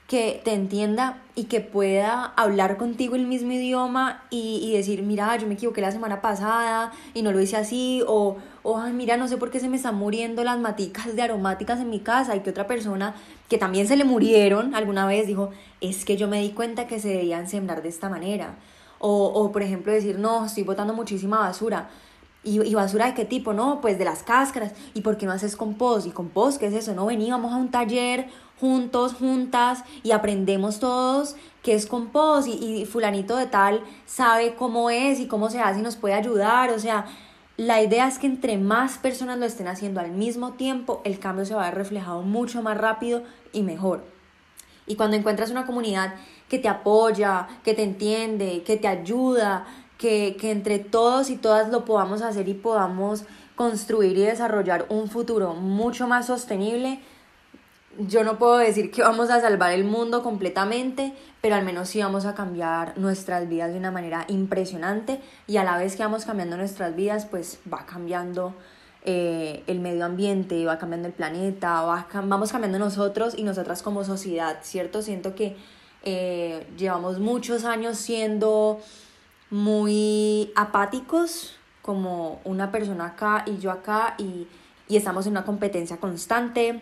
que 0.08 0.40
te 0.44 0.54
entienda 0.54 1.18
y 1.34 1.46
que 1.46 1.62
pueda 1.62 2.26
hablar 2.36 2.78
contigo 2.78 3.16
el 3.16 3.26
mismo 3.26 3.54
idioma 3.54 4.24
y, 4.30 4.72
decir, 4.74 5.02
mira, 5.02 5.36
yo 5.38 5.48
me 5.48 5.56
equivoqué 5.56 5.82
la 5.82 5.92
semana 5.92 6.22
pasada 6.22 6.92
y 7.16 7.24
no 7.24 7.32
lo 7.32 7.42
hice 7.42 7.58
así, 7.58 8.04
o, 8.08 8.38
o 8.62 8.80
mira, 8.90 9.18
no 9.18 9.28
sé 9.28 9.38
por 9.38 9.50
qué 9.50 9.60
se 9.60 9.68
me 9.68 9.78
están 9.78 9.96
muriendo 9.96 10.44
las 10.44 10.60
maticas 10.60 11.16
de 11.16 11.22
aromáticas 11.24 11.80
en 11.80 11.90
mi 11.90 12.02
casa 12.02 12.36
y 12.36 12.42
que 12.42 12.52
otra 12.52 12.68
persona 12.68 13.16
que 13.50 13.58
también 13.58 13.88
se 13.88 13.96
le 13.96 14.04
murieron 14.04 14.76
alguna 14.76 15.08
vez 15.08 15.26
dijo, 15.26 15.50
es 15.82 16.06
que 16.06 16.18
yo 16.18 16.28
me 16.28 16.40
di 16.40 16.52
cuenta 16.52 16.86
que 16.86 17.00
se 17.00 17.10
debían 17.10 17.48
sembrar 17.48 17.82
de 17.82 17.90
esta 17.90 18.08
manera. 18.08 18.56
O, 19.00 19.26
o 19.26 19.52
por 19.52 19.64
ejemplo 19.64 19.92
decir, 19.92 20.20
no, 20.20 20.46
estoy 20.46 20.64
botando 20.64 20.94
muchísima 20.94 21.40
basura. 21.40 21.90
¿Y, 22.46 22.62
¿Y, 22.62 22.74
basura 22.76 23.08
de 23.08 23.14
qué 23.14 23.26
tipo? 23.26 23.52
No, 23.52 23.82
pues 23.82 23.98
de 23.98 24.06
las 24.06 24.24
cáscaras. 24.24 24.72
¿Y 24.94 25.02
por 25.02 25.18
qué 25.18 25.26
no 25.26 25.34
haces 25.34 25.58
compost? 25.58 26.08
¿Y 26.08 26.12
compost 26.12 26.60
qué 26.60 26.68
es 26.68 26.74
eso? 26.74 26.94
No, 26.94 27.08
veníamos 27.08 27.52
a 27.52 27.58
un 27.58 27.72
taller 27.72 28.28
juntos, 28.62 29.14
juntas 29.14 29.84
y 30.04 30.12
aprendemos 30.12 30.80
todos 30.80 31.36
qué 31.62 31.74
es 31.74 31.88
compost 31.88 32.48
y, 32.48 32.52
y 32.52 32.86
fulanito 32.86 33.36
de 33.36 33.48
tal 33.48 33.82
sabe 34.06 34.56
cómo 34.56 34.90
es 34.90 35.20
y 35.20 35.28
cómo 35.28 35.50
se 35.50 35.60
hace 35.60 35.80
y 35.80 35.84
nos 35.84 35.98
puede 35.98 36.14
ayudar. 36.14 36.70
O 36.70 36.80
sea, 36.80 37.06
la 37.58 37.82
idea 37.82 38.08
es 38.08 38.20
que 38.20 38.28
entre 38.28 38.58
más 38.58 38.98
personas 38.98 39.40
lo 39.40 39.46
estén 39.46 39.68
haciendo 39.68 40.00
al 40.00 40.12
mismo 40.12 40.54
tiempo, 40.54 41.02
el 41.06 41.20
cambio 41.20 41.46
se 41.46 41.56
va 41.56 41.64
a 41.64 41.70
ver 41.70 41.76
reflejado 41.76 42.22
mucho 42.22 42.62
más 42.62 42.78
rápido 42.78 43.24
y 43.52 43.64
mejor. 43.64 44.04
Y 44.88 44.96
cuando 44.96 45.18
encuentras 45.18 45.52
una 45.52 45.66
comunidad 45.66 46.16
que 46.50 46.60
te 46.60 46.68
apoya, 46.68 47.48
que 47.64 47.74
te 47.74 47.84
entiende, 47.84 48.62
que 48.64 48.78
te 48.78 48.88
ayuda, 48.88 49.66
que, 49.98 50.38
que 50.40 50.52
entre 50.52 50.80
todos 50.80 51.30
y 51.30 51.38
todas 51.38 51.70
lo 51.70 51.86
podamos 51.86 52.22
hacer 52.22 52.48
y 52.48 52.54
podamos 52.54 53.24
construir 53.56 54.18
y 54.18 54.22
desarrollar 54.22 54.86
un 54.90 55.10
futuro 55.10 55.54
mucho 55.54 56.08
más 56.08 56.28
sostenible, 56.28 57.00
yo 57.98 58.24
no 58.24 58.38
puedo 58.38 58.58
decir 58.58 58.92
que 58.92 59.02
vamos 59.02 59.30
a 59.30 59.40
salvar 59.40 59.72
el 59.72 59.86
mundo 59.86 60.22
completamente, 60.22 61.14
pero 61.42 61.56
al 61.56 61.64
menos 61.64 61.90
sí 61.90 62.02
vamos 62.02 62.26
a 62.26 62.36
cambiar 62.36 62.98
nuestras 62.98 63.48
vidas 63.48 63.72
de 63.72 63.80
una 63.80 63.92
manera 63.92 64.26
impresionante 64.28 65.22
y 65.48 65.58
a 65.58 65.64
la 65.64 65.78
vez 65.78 65.96
que 65.96 66.04
vamos 66.04 66.26
cambiando 66.26 66.58
nuestras 66.58 66.96
vidas, 66.96 67.26
pues 67.26 67.60
va 67.72 67.86
cambiando 67.86 68.54
eh, 69.06 69.64
el 69.68 69.80
medio 69.80 70.04
ambiente, 70.04 70.66
va 70.66 70.78
cambiando 70.78 71.08
el 71.08 71.14
planeta, 71.14 71.84
va, 71.84 72.08
vamos 72.26 72.52
cambiando 72.52 72.80
nosotros 72.80 73.34
y 73.38 73.44
nosotras 73.44 73.82
como 73.82 74.04
sociedad, 74.04 74.58
¿cierto? 74.64 75.02
Siento 75.02 75.36
que 75.36 75.56
eh, 76.04 76.68
llevamos 76.78 77.20
muchos 77.20 77.64
años 77.64 77.98
siendo 77.98 78.82
muy 79.50 80.52
apáticos, 80.56 81.58
como 81.82 82.42
una 82.44 82.72
persona 82.72 83.06
acá 83.06 83.44
y 83.46 83.58
yo 83.58 83.72
acá, 83.72 84.16
y, 84.18 84.48
y 84.88 84.98
estamos 84.98 85.26
en 85.26 85.34
una 85.34 85.46
competencia 85.46 85.98
constante 85.98 86.82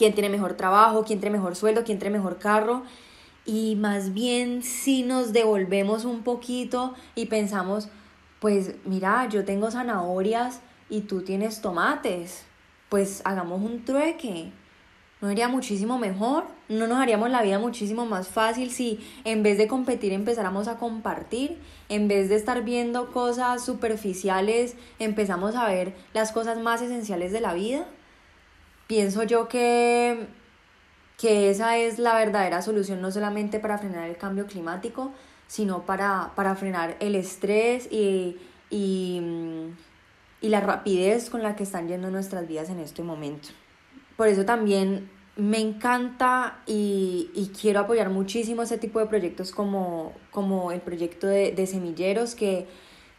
quién 0.00 0.14
tiene 0.14 0.30
mejor 0.30 0.54
trabajo, 0.54 1.04
quién 1.04 1.20
tiene 1.20 1.36
mejor 1.36 1.56
sueldo, 1.56 1.84
quién 1.84 1.98
tiene 1.98 2.16
mejor 2.16 2.38
carro. 2.38 2.84
Y 3.44 3.76
más 3.76 4.14
bien 4.14 4.62
si 4.62 5.02
nos 5.02 5.34
devolvemos 5.34 6.06
un 6.06 6.22
poquito 6.22 6.94
y 7.14 7.26
pensamos, 7.26 7.88
pues 8.38 8.76
mira, 8.86 9.28
yo 9.28 9.44
tengo 9.44 9.70
zanahorias 9.70 10.62
y 10.88 11.02
tú 11.02 11.20
tienes 11.20 11.60
tomates, 11.60 12.44
pues 12.88 13.20
hagamos 13.26 13.60
un 13.60 13.84
trueque. 13.84 14.52
¿No 15.20 15.28
sería 15.28 15.48
muchísimo 15.48 15.98
mejor? 15.98 16.44
¿No 16.68 16.86
nos 16.86 16.98
haríamos 16.98 17.30
la 17.30 17.42
vida 17.42 17.58
muchísimo 17.58 18.06
más 18.06 18.28
fácil 18.28 18.70
si 18.70 19.00
en 19.24 19.42
vez 19.42 19.58
de 19.58 19.68
competir 19.68 20.12
empezáramos 20.12 20.66
a 20.66 20.78
compartir? 20.78 21.58
En 21.88 22.08
vez 22.08 22.28
de 22.28 22.36
estar 22.36 22.62
viendo 22.62 23.12
cosas 23.12 23.64
superficiales, 23.64 24.76
empezamos 24.98 25.56
a 25.56 25.66
ver 25.66 25.94
las 26.14 26.32
cosas 26.32 26.58
más 26.58 26.80
esenciales 26.80 27.32
de 27.32 27.40
la 27.40 27.52
vida 27.52 27.86
pienso 28.90 29.22
yo 29.22 29.46
que, 29.46 30.26
que 31.16 31.48
esa 31.48 31.78
es 31.78 32.00
la 32.00 32.12
verdadera 32.16 32.60
solución 32.60 33.00
no 33.00 33.12
solamente 33.12 33.60
para 33.60 33.78
frenar 33.78 34.10
el 34.10 34.16
cambio 34.16 34.48
climático, 34.48 35.12
sino 35.46 35.86
para, 35.86 36.32
para 36.34 36.56
frenar 36.56 36.96
el 36.98 37.14
estrés 37.14 37.86
y, 37.92 38.36
y, 38.68 39.22
y 40.40 40.48
la 40.48 40.60
rapidez 40.60 41.30
con 41.30 41.44
la 41.44 41.54
que 41.54 41.62
están 41.62 41.86
yendo 41.86 42.10
nuestras 42.10 42.48
vidas 42.48 42.68
en 42.68 42.80
este 42.80 43.04
momento. 43.04 43.50
Por 44.20 44.28
eso 44.28 44.44
también 44.44 45.08
me 45.36 45.60
encanta 45.60 46.58
y, 46.66 47.30
y, 47.34 47.52
quiero 47.58 47.80
apoyar 47.80 48.10
muchísimo 48.10 48.60
ese 48.60 48.76
tipo 48.76 48.98
de 48.98 49.06
proyectos 49.06 49.50
como, 49.50 50.12
como 50.30 50.72
el 50.72 50.82
proyecto 50.82 51.26
de, 51.26 51.52
de 51.52 51.66
semilleros, 51.66 52.34
que, 52.34 52.66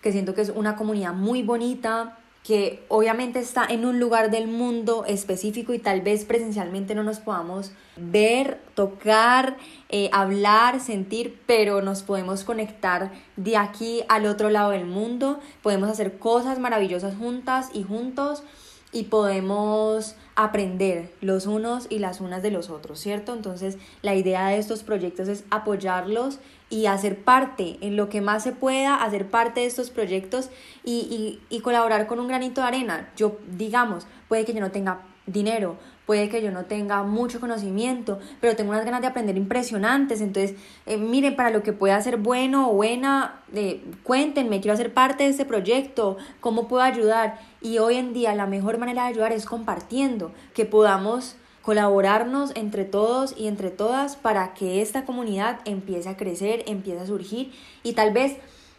que 0.03 0.11
siento 0.11 0.35
que 0.35 0.41
es 0.41 0.51
una 0.51 0.75
comunidad 0.75 1.13
muy 1.13 1.41
bonita, 1.41 2.19
que 2.43 2.85
obviamente 2.87 3.39
está 3.39 3.65
en 3.65 3.83
un 3.83 3.99
lugar 3.99 4.29
del 4.29 4.47
mundo 4.47 5.03
específico 5.07 5.73
y 5.73 5.79
tal 5.79 6.01
vez 6.01 6.23
presencialmente 6.23 6.93
no 6.93 7.01
nos 7.01 7.19
podamos 7.19 7.71
ver, 7.97 8.61
tocar, 8.75 9.57
eh, 9.89 10.11
hablar, 10.13 10.81
sentir, 10.81 11.41
pero 11.47 11.81
nos 11.81 12.03
podemos 12.03 12.43
conectar 12.43 13.11
de 13.37 13.57
aquí 13.57 14.03
al 14.07 14.27
otro 14.27 14.51
lado 14.51 14.69
del 14.69 14.85
mundo, 14.85 15.39
podemos 15.63 15.89
hacer 15.89 16.19
cosas 16.19 16.59
maravillosas 16.59 17.15
juntas 17.15 17.71
y 17.73 17.81
juntos 17.81 18.43
y 18.91 19.05
podemos 19.05 20.15
aprender 20.35 21.13
los 21.21 21.45
unos 21.45 21.87
y 21.89 21.99
las 21.99 22.21
unas 22.21 22.41
de 22.41 22.51
los 22.51 22.69
otros, 22.69 22.99
¿cierto? 22.99 23.33
Entonces 23.33 23.77
la 24.01 24.15
idea 24.15 24.47
de 24.47 24.57
estos 24.57 24.83
proyectos 24.83 25.27
es 25.27 25.43
apoyarlos 25.49 26.39
y 26.69 26.85
hacer 26.85 27.23
parte 27.23 27.77
en 27.81 27.97
lo 27.97 28.09
que 28.09 28.21
más 28.21 28.43
se 28.43 28.53
pueda, 28.53 29.03
hacer 29.03 29.29
parte 29.29 29.59
de 29.59 29.65
estos 29.65 29.89
proyectos 29.89 30.49
y, 30.83 31.39
y, 31.49 31.55
y 31.55 31.59
colaborar 31.61 32.07
con 32.07 32.19
un 32.19 32.27
granito 32.27 32.61
de 32.61 32.67
arena. 32.67 33.11
Yo, 33.17 33.37
digamos, 33.57 34.07
puede 34.29 34.45
que 34.45 34.53
yo 34.53 34.61
no 34.61 34.71
tenga 34.71 35.01
dinero, 35.25 35.77
puede 36.11 36.27
que 36.27 36.41
yo 36.41 36.51
no 36.51 36.65
tenga 36.65 37.03
mucho 37.03 37.39
conocimiento, 37.39 38.19
pero 38.41 38.57
tengo 38.57 38.71
unas 38.71 38.83
ganas 38.83 38.99
de 38.99 39.07
aprender 39.07 39.37
impresionantes. 39.37 40.19
Entonces, 40.19 40.57
eh, 40.85 40.97
miren, 40.97 41.37
para 41.37 41.51
lo 41.51 41.63
que 41.63 41.71
pueda 41.71 42.01
ser 42.01 42.17
bueno 42.17 42.69
o 42.69 42.73
buena, 42.73 43.39
eh, 43.53 43.81
cuéntenme, 44.03 44.59
quiero 44.59 44.73
hacer 44.73 44.93
parte 44.93 45.23
de 45.23 45.29
este 45.29 45.45
proyecto, 45.45 46.17
cómo 46.41 46.67
puedo 46.67 46.83
ayudar. 46.83 47.39
Y 47.61 47.77
hoy 47.77 47.95
en 47.95 48.11
día 48.11 48.35
la 48.35 48.45
mejor 48.45 48.77
manera 48.77 49.03
de 49.03 49.07
ayudar 49.11 49.31
es 49.31 49.45
compartiendo, 49.45 50.33
que 50.53 50.65
podamos 50.65 51.37
colaborarnos 51.61 52.51
entre 52.55 52.83
todos 52.83 53.33
y 53.37 53.47
entre 53.47 53.69
todas 53.69 54.17
para 54.17 54.53
que 54.53 54.81
esta 54.81 55.05
comunidad 55.05 55.61
empiece 55.63 56.09
a 56.09 56.17
crecer, 56.17 56.65
empiece 56.67 56.99
a 56.99 57.05
surgir 57.05 57.53
y 57.83 57.93
tal 57.93 58.11
vez 58.11 58.35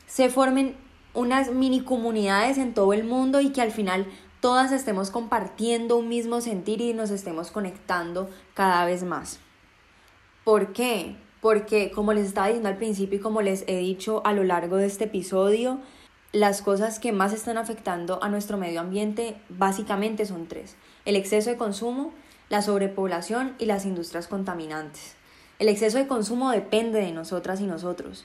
se 0.06 0.28
formen 0.28 0.76
unas 1.14 1.50
mini 1.50 1.80
comunidades 1.80 2.58
en 2.58 2.74
todo 2.74 2.92
el 2.92 3.04
mundo 3.04 3.40
y 3.40 3.52
que 3.52 3.62
al 3.62 3.70
final 3.70 4.04
todas 4.42 4.72
estemos 4.72 5.12
compartiendo 5.12 5.96
un 5.96 6.08
mismo 6.08 6.40
sentir 6.40 6.80
y 6.80 6.92
nos 6.94 7.10
estemos 7.10 7.52
conectando 7.52 8.28
cada 8.54 8.84
vez 8.84 9.04
más. 9.04 9.38
¿Por 10.42 10.72
qué? 10.72 11.14
Porque 11.40 11.92
como 11.92 12.12
les 12.12 12.26
estaba 12.26 12.48
diciendo 12.48 12.68
al 12.68 12.76
principio 12.76 13.18
y 13.18 13.22
como 13.22 13.40
les 13.40 13.62
he 13.68 13.76
dicho 13.76 14.20
a 14.26 14.32
lo 14.32 14.42
largo 14.42 14.76
de 14.76 14.86
este 14.86 15.04
episodio, 15.04 15.78
las 16.32 16.60
cosas 16.60 16.98
que 16.98 17.12
más 17.12 17.32
están 17.32 17.56
afectando 17.56 18.20
a 18.20 18.28
nuestro 18.28 18.58
medio 18.58 18.80
ambiente 18.80 19.36
básicamente 19.48 20.26
son 20.26 20.48
tres. 20.48 20.74
El 21.04 21.14
exceso 21.14 21.48
de 21.48 21.56
consumo, 21.56 22.12
la 22.48 22.62
sobrepoblación 22.62 23.54
y 23.60 23.66
las 23.66 23.86
industrias 23.86 24.26
contaminantes. 24.26 25.14
El 25.60 25.68
exceso 25.68 25.98
de 25.98 26.08
consumo 26.08 26.50
depende 26.50 26.98
de 26.98 27.12
nosotras 27.12 27.60
y 27.60 27.66
nosotros 27.66 28.24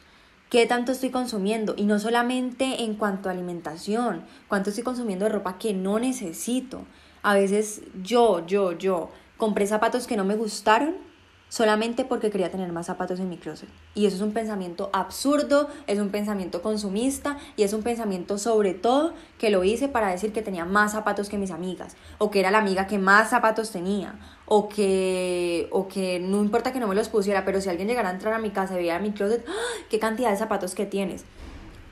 qué 0.49 0.65
tanto 0.65 0.91
estoy 0.91 1.09
consumiendo 1.09 1.73
y 1.77 1.83
no 1.83 1.99
solamente 1.99 2.83
en 2.83 2.95
cuanto 2.95 3.29
a 3.29 3.31
alimentación, 3.31 4.23
cuánto 4.47 4.69
estoy 4.69 4.83
consumiendo 4.83 5.25
de 5.25 5.31
ropa 5.31 5.57
que 5.57 5.73
no 5.73 5.99
necesito. 5.99 6.85
A 7.23 7.33
veces 7.33 7.81
yo, 8.03 8.45
yo, 8.45 8.71
yo 8.71 9.11
compré 9.37 9.67
zapatos 9.67 10.07
que 10.07 10.17
no 10.17 10.23
me 10.23 10.35
gustaron 10.35 11.06
solamente 11.49 12.05
porque 12.05 12.29
quería 12.29 12.51
tener 12.51 12.71
más 12.71 12.87
zapatos 12.87 13.19
en 13.19 13.29
mi 13.29 13.37
closet. 13.37 13.69
Y 13.95 14.05
eso 14.05 14.17
es 14.17 14.21
un 14.21 14.33
pensamiento 14.33 14.89
absurdo, 14.93 15.69
es 15.87 15.99
un 15.99 16.09
pensamiento 16.09 16.61
consumista 16.61 17.37
y 17.55 17.63
es 17.63 17.73
un 17.73 17.83
pensamiento 17.83 18.37
sobre 18.37 18.73
todo 18.73 19.13
que 19.37 19.49
lo 19.49 19.63
hice 19.63 19.87
para 19.87 20.09
decir 20.09 20.33
que 20.33 20.41
tenía 20.41 20.65
más 20.65 20.91
zapatos 20.91 21.29
que 21.29 21.37
mis 21.37 21.51
amigas 21.51 21.95
o 22.17 22.31
que 22.31 22.39
era 22.39 22.51
la 22.51 22.57
amiga 22.57 22.87
que 22.87 22.97
más 22.97 23.29
zapatos 23.29 23.71
tenía 23.71 24.15
o 24.45 24.69
que, 24.69 25.67
o 25.71 25.87
que 25.87 26.19
no 26.19 26.41
importa 26.41 26.73
que 26.73 26.79
no 26.79 26.87
me 26.87 26.95
los 26.95 27.09
pusiera, 27.09 27.45
pero 27.45 27.61
si 27.61 27.69
alguien 27.69 27.87
llegara 27.87 28.09
a 28.09 28.13
entrar 28.13 28.33
a 28.33 28.39
mi 28.39 28.49
casa 28.49 28.73
y 28.73 28.77
veía 28.77 28.99
mi 28.99 29.11
closet, 29.11 29.45
¡ah! 29.47 29.51
¿qué 29.89 29.99
cantidad 29.99 30.31
de 30.31 30.37
zapatos 30.37 30.75
que 30.75 30.85
tienes? 30.85 31.25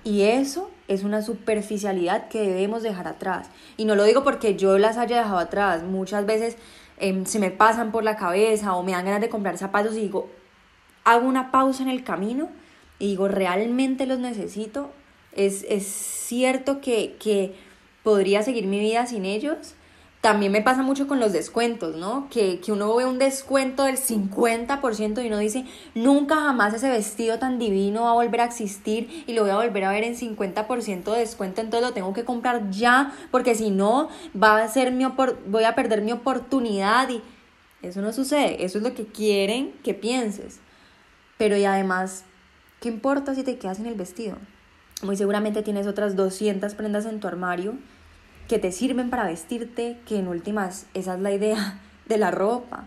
Y 0.04 0.22
eso 0.22 0.70
es 0.88 1.04
una 1.04 1.24
superficialidad 1.24 2.28
que 2.28 2.42
debemos 2.42 2.84
dejar 2.84 3.08
atrás. 3.08 3.50
Y 3.76 3.86
no 3.86 3.96
lo 3.96 4.04
digo 4.04 4.24
porque 4.24 4.56
yo 4.56 4.78
las 4.78 4.98
haya 4.98 5.18
dejado 5.18 5.40
atrás. 5.40 5.82
Muchas 5.82 6.28
veces 6.28 6.58
Em, 6.98 7.26
se 7.26 7.40
me 7.40 7.52
pasan 7.52 7.92
por 7.92 8.04
la 8.04 8.16
cabeza 8.16 8.76
o 8.76 8.84
me 8.84 8.94
dan 8.94 9.06
ganas 9.06 9.22
de 9.22 9.30
comprar 9.30 9.58
zapatos 9.58 9.96
y 9.96 10.02
digo, 10.02 10.30
hago 11.04 11.28
una 11.28 11.52
pausa 11.52 11.84
en 11.84 11.90
el 11.90 12.04
camino 12.04 12.50
y 13.00 13.08
digo, 13.08 13.28
¿realmente 13.28 14.06
los 14.06 14.20
necesito? 14.20 14.92
¿Es, 15.34 15.66
es 15.70 15.86
cierto 15.86 16.80
que, 16.80 17.18
que 17.20 17.56
podría 18.04 18.44
seguir 18.44 18.68
mi 18.68 18.80
vida 18.80 19.06
sin 19.06 19.26
ellos? 19.26 19.76
También 20.26 20.52
me 20.52 20.64
pasa 20.64 20.82
mucho 20.82 21.08
con 21.08 21.20
los 21.20 21.34
descuentos, 21.34 21.98
¿no? 21.98 22.28
Que, 22.32 22.60
que 22.60 22.72
uno 22.72 22.96
ve 22.96 23.06
un 23.06 23.20
descuento 23.20 23.84
del 23.84 23.98
50% 23.98 25.24
y 25.24 25.28
uno 25.28 25.38
dice, 25.38 25.66
nunca 25.94 26.38
jamás 26.38 26.74
ese 26.74 26.90
vestido 26.90 27.38
tan 27.38 27.60
divino 27.60 28.06
va 28.06 28.10
a 28.10 28.14
volver 28.16 28.42
a 28.42 28.46
existir 28.46 29.24
y 29.28 29.34
lo 29.34 29.44
voy 29.44 29.52
a 29.52 29.58
volver 29.58 29.84
a 29.84 29.92
ver 29.92 30.04
en 30.04 30.16
50% 30.16 31.04
de 31.12 31.20
descuento, 31.20 31.62
entonces 31.62 31.88
lo 31.88 31.94
tengo 31.94 32.12
que 32.14 32.24
comprar 32.24 32.72
ya, 32.72 33.14
porque 33.30 33.54
si 33.54 33.70
no, 33.70 34.10
va 34.36 34.64
a 34.64 34.68
ser 34.68 34.92
mi 34.92 35.06
voy 35.06 35.64
a 35.64 35.76
perder 35.76 36.02
mi 36.02 36.12
oportunidad 36.12 37.08
y 37.10 37.22
eso 37.84 38.02
no 38.02 38.12
sucede, 38.12 38.66
eso 38.66 38.80
es 38.80 38.84
lo 38.84 38.96
que 38.96 39.06
quieren 39.06 39.74
que 39.84 39.94
pienses. 39.94 40.60
Pero 41.38 41.56
y 41.56 41.66
además, 41.66 42.24
¿qué 42.80 42.90
importa 42.90 43.36
si 43.36 43.44
te 43.44 43.60
quedas 43.60 43.78
en 43.78 43.86
el 43.86 43.94
vestido? 43.94 44.38
Muy 45.04 45.18
seguramente 45.18 45.62
tienes 45.62 45.86
otras 45.86 46.16
200 46.16 46.74
prendas 46.74 47.06
en 47.06 47.20
tu 47.20 47.28
armario 47.28 47.76
que 48.48 48.60
te 48.60 48.72
sirven 48.72 49.10
para 49.10 49.26
vestirte, 49.26 49.98
que 50.08 50.20
en 50.20 50.28
últimas 50.28 50.86
esa 50.94 51.16
es 51.16 51.22
la 51.22 51.32
idea 51.32 51.80
de 52.08 52.18
la 52.18 52.32
ropa. 52.32 52.86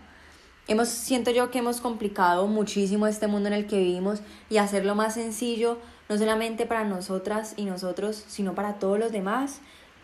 Hemos, 0.67 0.89
siento 0.89 1.31
yo 1.31 1.51
que 1.51 1.59
hemos 1.59 1.81
complicado 1.81 2.47
muchísimo 2.47 3.07
este 3.07 3.27
mundo 3.27 3.49
en 3.49 3.55
el 3.55 3.67
que 3.67 3.79
vivimos 3.79 4.21
y 4.51 4.59
hacerlo 4.59 4.95
más 4.95 5.15
sencillo, 5.15 5.79
no 6.09 6.19
solamente 6.19 6.67
para 6.67 6.85
nosotras 6.85 7.55
y 7.57 7.65
nosotros, 7.65 8.23
sino 8.29 8.55
para 8.55 8.75
todos 8.75 8.99
los 8.99 9.11
demás, 9.11 9.61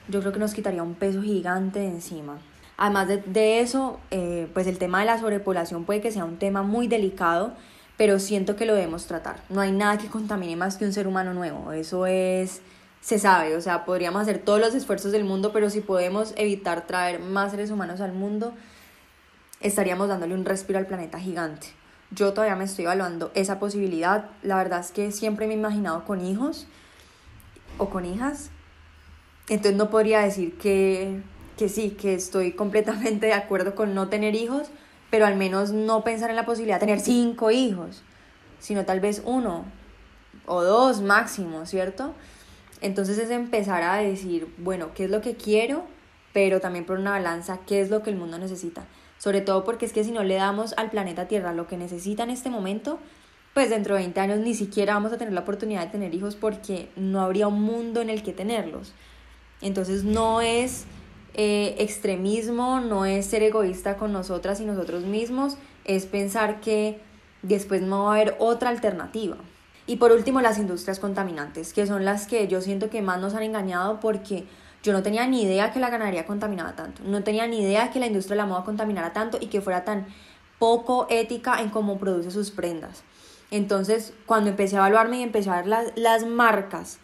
yo 0.09 0.21
creo 0.21 0.33
que 0.33 0.39
nos 0.39 0.55
quitaría 0.55 0.83
un 0.83 0.95
peso 0.95 1.23
gigante 1.23 1.81
de 1.81 1.89
encima. 1.89 2.39
Además 2.77 3.09
de, 3.09 3.61
eso, 3.61 4.01
eh, 4.11 4.49
pues 4.53 4.67
el 4.67 4.79
tema 4.79 5.01
de 5.01 5.07
la 5.07 5.19
sobrepoblación 5.19 5.85
puede 5.85 6.01
que 6.01 6.11
sea 6.11 6.25
un 6.25 6.39
tema 6.39 6.63
muy 6.63 6.89
delicado, 6.89 7.53
pero 7.97 8.19
siento 8.19 8.57
que 8.57 8.67
lo 8.67 8.75
debemos 8.75 9.07
tratar. 9.07 9.43
No 9.49 9.61
hay 9.61 9.71
nada 9.71 9.99
que 9.99 10.09
contamine 10.09 10.57
más 10.57 10.77
que 10.77 10.85
un 10.85 10.93
ser 10.93 11.07
humano 11.07 11.35
nuevo, 11.35 11.73
eso 11.73 12.07
es 12.07 12.63
se 13.05 13.19
sabe, 13.19 13.55
o 13.55 13.61
sea, 13.61 13.85
podríamos 13.85 14.23
hacer 14.23 14.39
todos 14.39 14.59
los 14.59 14.75
esfuerzos 14.75 15.13
del 15.13 15.25
mundo, 15.25 15.53
pero 15.53 15.69
si 15.69 15.83
podemos 15.83 16.33
evitar 16.39 16.87
traer 16.87 17.21
más 17.21 17.51
seres 17.51 17.71
humanos 17.71 18.01
al 18.01 18.15
mundo, 18.15 18.55
estaríamos 19.61 20.09
dándole 20.09 20.33
un 20.33 20.47
respiro 20.47 20.79
al 20.79 20.87
planeta 20.87 21.21
gigante. 21.21 21.67
Yo 22.13 22.33
todavía 22.33 22.57
me 22.57 22.65
estoy 22.65 22.87
evaluando 22.87 23.31
esa 23.35 23.59
posibilidad. 23.59 24.31
La 24.43 24.57
verdad 24.57 24.81
es 24.81 24.91
que 24.91 25.13
siempre 25.13 25.47
me 25.47 25.53
he 25.53 25.59
imaginado 25.59 26.07
con 26.07 26.25
hijos 26.25 26.67
o 27.77 27.91
con 27.91 28.07
hijas. 28.07 28.49
Entonces 29.51 29.77
no 29.77 29.91
podría 29.91 30.21
decir 30.21 30.57
que, 30.57 31.21
que 31.59 31.69
sí, 31.69 31.91
que 31.91 32.15
estoy 32.15 32.53
completamente 32.53 33.27
de 33.27 33.35
acuerdo 33.35 33.75
con 33.75 33.95
no 33.95 34.09
tener 34.09 34.35
hijos, 34.35 34.71
pero 35.11 35.27
al 35.27 35.37
menos 35.37 35.73
no 35.73 36.05
pensar 36.05 36.31
en 36.31 36.37
la 36.37 36.47
posibilidad 36.47 36.77
de 36.77 36.87
tener 36.87 37.01
cinco 37.01 37.51
hijos, 37.51 38.03
sino 38.61 38.87
tal 38.87 39.01
vez 39.01 39.21
uno 39.27 39.67
o 40.47 40.63
dos 40.63 41.03
máximo, 41.03 41.67
¿cierto? 41.67 42.15
Entonces 42.85 43.17
es 43.17 43.31
empezar 43.31 43.83
a 43.83 43.97
decir, 43.97 44.47
bueno, 44.59 44.91
¿qué 44.95 45.05
es 45.05 45.11
lo 45.11 45.23
que 45.23 45.37
quiero? 45.37 45.85
Pero 46.35 46.61
también 46.61 46.85
por 46.85 46.99
una 46.99 47.13
balanza, 47.13 47.61
¿qué 47.67 47.81
es 47.81 47.89
lo 47.89 48.03
que 48.03 48.11
el 48.11 48.17
mundo 48.17 48.37
necesita? 48.37 48.85
Sobre 49.17 49.41
todo 49.41 49.65
porque 49.65 49.87
es 49.87 49.95
que 49.95 50.05
si 50.05 50.11
no 50.11 50.23
le 50.23 50.35
damos 50.35 50.75
al 50.77 50.91
planeta 50.91 51.27
Tierra 51.27 51.55
lo 51.55 51.67
que 51.67 51.79
necesita 51.79 52.25
en 52.25 52.29
este 52.29 52.51
momento, 52.51 52.99
pues 53.55 53.71
dentro 53.71 53.95
de 53.95 54.03
20 54.03 54.21
años 54.21 54.39
ni 54.41 54.53
siquiera 54.53 54.93
vamos 54.93 55.15
a 55.15 55.17
tener 55.17 55.33
la 55.33 55.41
oportunidad 55.41 55.87
de 55.87 55.93
tener 55.93 56.15
hijos 56.15 56.37
porque 56.37 56.91
no 56.95 57.23
habría 57.23 57.49
un 57.49 57.63
mundo 57.63 58.03
en 58.03 58.11
el 58.11 58.23
que 58.23 58.35
tenerlos. 58.35 58.93
Entonces 59.63 60.05
no 60.05 60.43
es 60.43 60.85
eh, 61.33 61.77
extremismo, 61.79 62.81
no 62.81 63.07
es 63.07 63.25
ser 63.25 63.43
egoísta 63.43 63.97
con 63.97 64.13
nosotras 64.13 64.61
y 64.61 64.67
nosotros 64.67 65.05
mismos, 65.05 65.57
es 65.87 66.05
pensar 66.05 66.61
que 66.61 67.01
después 67.41 67.81
no 67.81 68.05
va 68.05 68.11
a 68.11 68.17
haber 68.17 68.37
otra 68.41 68.69
alternativa. 68.69 69.39
Y 69.87 69.97
por 69.97 70.13
último, 70.13 70.41
las 70.41 70.59
industrias 70.59 70.99
contaminantes, 70.99 71.73
que 71.73 71.87
son 71.87 72.05
las 72.05 72.27
que 72.27 72.49
yo 72.49 72.61
siento 72.61 72.89
que 72.89 73.03
más 73.03 73.21
nos 73.21 73.35
han 73.35 73.43
engañado 73.43 74.01
porque 74.01 74.47
yo 74.83 74.93
no 74.93 75.03
tenía 75.03 75.27
ni 75.27 75.43
idea 75.43 75.73
que 75.73 75.81
la 75.81 75.91
ganadería 75.91 76.27
contaminaba 76.27 76.75
tanto, 76.77 77.03
no 77.05 77.23
tenía 77.23 77.47
ni 77.47 77.61
idea 77.61 77.91
que 77.91 78.01
la 78.01 78.07
industria 78.07 78.37
de 78.37 78.43
la 78.43 78.47
moda 78.47 78.65
contaminara 78.65 79.13
tanto 79.13 79.39
y 79.41 79.47
que 79.47 79.61
fuera 79.61 79.85
tan 79.85 80.07
poco 80.59 81.07
ética 81.11 81.61
en 81.61 81.71
cómo 81.71 81.99
produce 81.99 82.31
sus 82.31 82.51
prendas. 82.51 83.03
Entonces, 83.51 84.15
cuando 84.27 84.51
empecé 84.51 84.77
a 84.77 84.81
evaluarme 84.81 85.21
y 85.21 85.23
empecé 85.23 85.51
a 85.51 85.57
ver 85.57 85.67
las, 85.67 85.93
las 85.97 86.27
marcas 86.27 86.99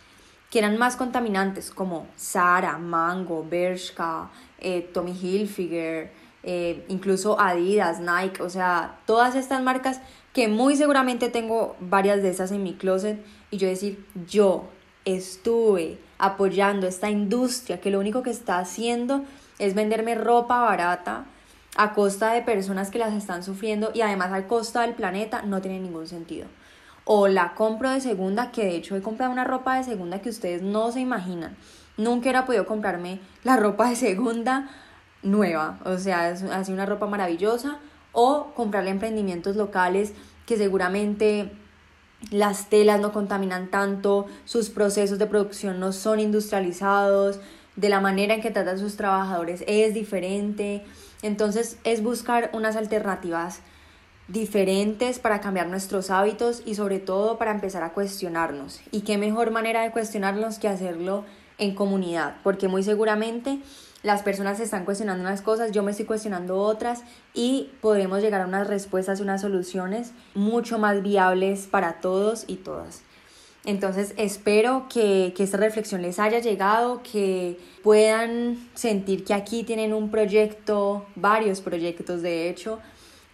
que 0.51 0.59
eran 0.59 0.79
más 0.79 0.97
contaminantes, 0.97 1.71
como 1.71 2.07
Zara, 2.19 2.77
Mango, 2.77 3.47
Bershka, 3.49 4.31
eh, 4.59 4.91
Tommy 4.93 5.13
Hilfiger, 5.13 6.13
eh, 6.43 6.85
incluso 6.89 7.39
Adidas, 7.39 8.01
Nike, 8.01 8.43
o 8.43 8.51
sea, 8.51 8.99
todas 9.07 9.37
estas 9.37 9.63
marcas 9.63 10.01
que 10.33 10.49
muy 10.49 10.77
seguramente 10.77 11.29
tengo 11.29 11.77
varias 11.81 12.23
de 12.23 12.31
esas 12.31 12.53
en 12.53 12.63
mi 12.63 12.75
closet 12.75 13.25
y 13.51 13.59
yo 13.59 13.69
decir, 13.69 14.05
yo 14.29 14.69
estuve 15.05 15.99
apoyando 16.19 16.87
esta 16.87 17.11
industria 17.11 17.81
que 17.81 17.91
lo 17.91 17.99
único 17.99 18.23
que 18.23 18.31
está 18.31 18.59
haciendo 18.59 19.25
es 19.59 19.75
venderme 19.75 20.15
ropa 20.15 20.61
barata 20.61 21.25
a 21.77 21.93
costa 21.93 22.33
de 22.33 22.43
personas 22.43 22.91
que 22.91 22.99
las 22.99 23.15
están 23.15 23.43
sufriendo 23.43 23.91
y 23.95 24.03
además 24.03 24.33
a 24.33 24.47
costa 24.47 24.83
del 24.83 24.95
planeta 24.95 25.43
no 25.43 25.61
tiene 25.61 25.81
ningún 25.81 26.07
sentido. 26.07 26.47
O 27.05 27.29
la 27.29 27.55
compro 27.55 27.91
de 27.91 28.01
segunda, 28.01 28.53
que 28.53 28.65
de 28.65 28.77
hecho 28.77 28.97
he 28.97 29.03
comprado 29.03 29.33
una 29.33 29.45
ropa 29.45 29.77
de 29.77 29.85
segunda 29.85 30.21
que 30.21 30.29
ustedes 30.29 30.63
no 30.63 30.93
se 30.93 31.01
imaginan. 31.01 31.57
Nunca 31.97 32.23
hubiera 32.23 32.47
podido 32.47 32.67
comprarme 32.67 33.21
la 33.43 33.57
ropa 33.57 33.89
de 33.89 33.97
segunda 33.97 34.69
nueva, 35.23 35.79
o 35.85 35.99
sea, 35.99 36.31
es 36.31 36.43
así 36.45 36.73
una 36.73 36.87
ropa 36.87 37.07
maravillosa 37.07 37.79
o 38.13 38.53
comprarle 38.55 38.91
emprendimientos 38.91 39.57
locales 39.57 40.13
que 40.47 40.57
seguramente 40.57 41.53
las 42.31 42.69
telas 42.69 43.01
no 43.01 43.13
contaminan 43.13 43.71
tanto, 43.71 44.27
sus 44.45 44.69
procesos 44.69 45.19
de 45.19 45.27
producción 45.27 45.81
no 45.81 45.93
son 45.93 46.21
industrializados, 46.21 47.41
de 47.77 47.89
la 47.89 48.01
manera 48.01 48.35
en 48.35 48.43
que 48.43 48.51
tratan 48.51 48.79
sus 48.79 48.97
trabajadores 48.97 49.65
es 49.67 49.95
diferente. 49.95 50.85
Entonces 51.23 51.79
es 51.85 52.03
buscar 52.03 52.51
unas 52.53 52.77
alternativas 52.77 53.61
diferentes 54.29 55.19
para 55.19 55.41
cambiar 55.41 55.67
nuestros 55.69 56.11
hábitos 56.11 56.63
y 56.65 56.75
sobre 56.75 57.01
todo 57.01 57.39
para 57.39 57.51
empezar 57.51 57.83
a 57.83 57.93
cuestionarnos. 57.93 58.81
¿Y 58.91 59.01
qué 59.01 59.19
mejor 59.19 59.51
manera 59.51 59.83
de 59.83 59.91
cuestionarnos 59.91 60.59
que 60.59 60.69
hacerlo 60.69 61.25
en 61.61 61.75
comunidad? 61.77 62.35
Porque 62.43 62.67
muy 62.67 62.83
seguramente 62.83 63.61
las 64.03 64.23
personas 64.23 64.57
se 64.57 64.65
están 64.65 64.85
cuestionando 64.85 65.23
unas 65.23 65.43
cosas, 65.43 65.73
yo 65.73 65.83
me 65.83 65.91
estoy 65.91 66.07
cuestionando 66.07 66.59
otras 66.59 67.03
y 67.35 67.71
podremos 67.81 68.23
llegar 68.23 68.41
a 68.41 68.47
unas 68.47 68.67
respuestas 68.67 69.21
y 69.21 69.23
unas 69.23 69.43
soluciones 69.43 70.13
mucho 70.35 70.79
más 70.79 71.03
viables 71.03 71.67
para 71.67 72.01
todos 72.01 72.45
y 72.47 72.57
todas. 72.57 73.03
Entonces 73.67 74.15
espero 74.17 74.87
que, 74.89 75.35
que, 75.37 75.43
esta 75.43 75.59
reflexión 75.59 76.01
les 76.01 76.19
haya 76.19 76.39
llegado, 76.39 77.03
que 77.03 77.61
puedan 77.83 78.71
sentir 78.73 79.23
que 79.23 79.35
aquí 79.35 79.65
tienen 79.65 79.93
un 79.93 80.11
proyecto, 80.11 81.05
varios 81.15 81.61
proyectos 81.61 82.23
de 82.23 82.49
hecho, 82.49 82.79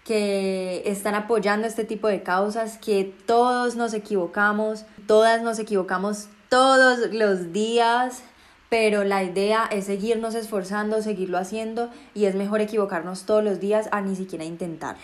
que 0.04 0.82
están 0.86 1.14
apoyando 1.14 1.68
este 1.68 1.84
tipo 1.84 2.08
de 2.08 2.24
causas, 2.24 2.76
que 2.78 3.14
todos 3.26 3.76
nos 3.76 3.94
equivocamos, 3.94 4.84
todas 5.06 5.42
nos 5.42 5.60
equivocamos 5.60 6.28
todos 6.48 7.12
los 7.12 7.52
días, 7.52 8.22
pero 8.68 9.04
la 9.04 9.22
idea 9.22 9.68
es 9.70 9.86
seguirnos 9.86 10.34
esforzando, 10.34 11.02
seguirlo 11.02 11.38
haciendo 11.38 11.90
y 12.14 12.24
es 12.24 12.34
mejor 12.34 12.60
equivocarnos 12.60 13.24
todos 13.24 13.44
los 13.44 13.60
días 13.60 13.88
a 13.92 14.00
ni 14.00 14.16
siquiera 14.16 14.44
intentarlo. 14.44 15.02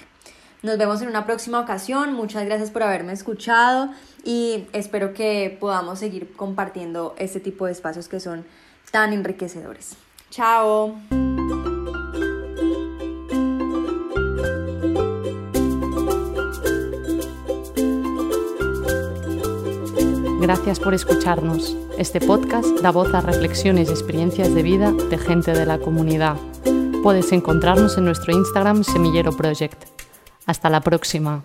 Nos 0.62 0.78
vemos 0.78 1.02
en 1.02 1.08
una 1.08 1.26
próxima 1.26 1.58
ocasión, 1.58 2.14
muchas 2.14 2.44
gracias 2.44 2.70
por 2.70 2.84
haberme 2.84 3.12
escuchado 3.12 3.90
y 4.24 4.66
espero 4.72 5.12
que 5.12 5.56
podamos 5.58 5.98
seguir 5.98 6.32
compartiendo 6.34 7.16
este 7.18 7.40
tipo 7.40 7.66
de 7.66 7.72
espacios 7.72 8.08
que 8.08 8.20
son 8.20 8.44
tan 8.92 9.12
enriquecedores. 9.12 9.96
Chao. 10.30 11.21
Gracias 20.42 20.80
por 20.80 20.92
escucharnos. 20.92 21.76
Este 21.98 22.20
podcast 22.20 22.80
da 22.80 22.90
voz 22.90 23.14
a 23.14 23.20
reflexiones 23.20 23.88
y 23.88 23.92
experiencias 23.92 24.52
de 24.52 24.64
vida 24.64 24.90
de 24.90 25.16
gente 25.16 25.52
de 25.52 25.64
la 25.64 25.78
comunidad. 25.78 26.34
Puedes 27.04 27.30
encontrarnos 27.30 27.96
en 27.96 28.06
nuestro 28.06 28.32
Instagram 28.32 28.82
Semillero 28.82 29.30
Project. 29.30 29.84
Hasta 30.44 30.68
la 30.68 30.80
próxima. 30.80 31.44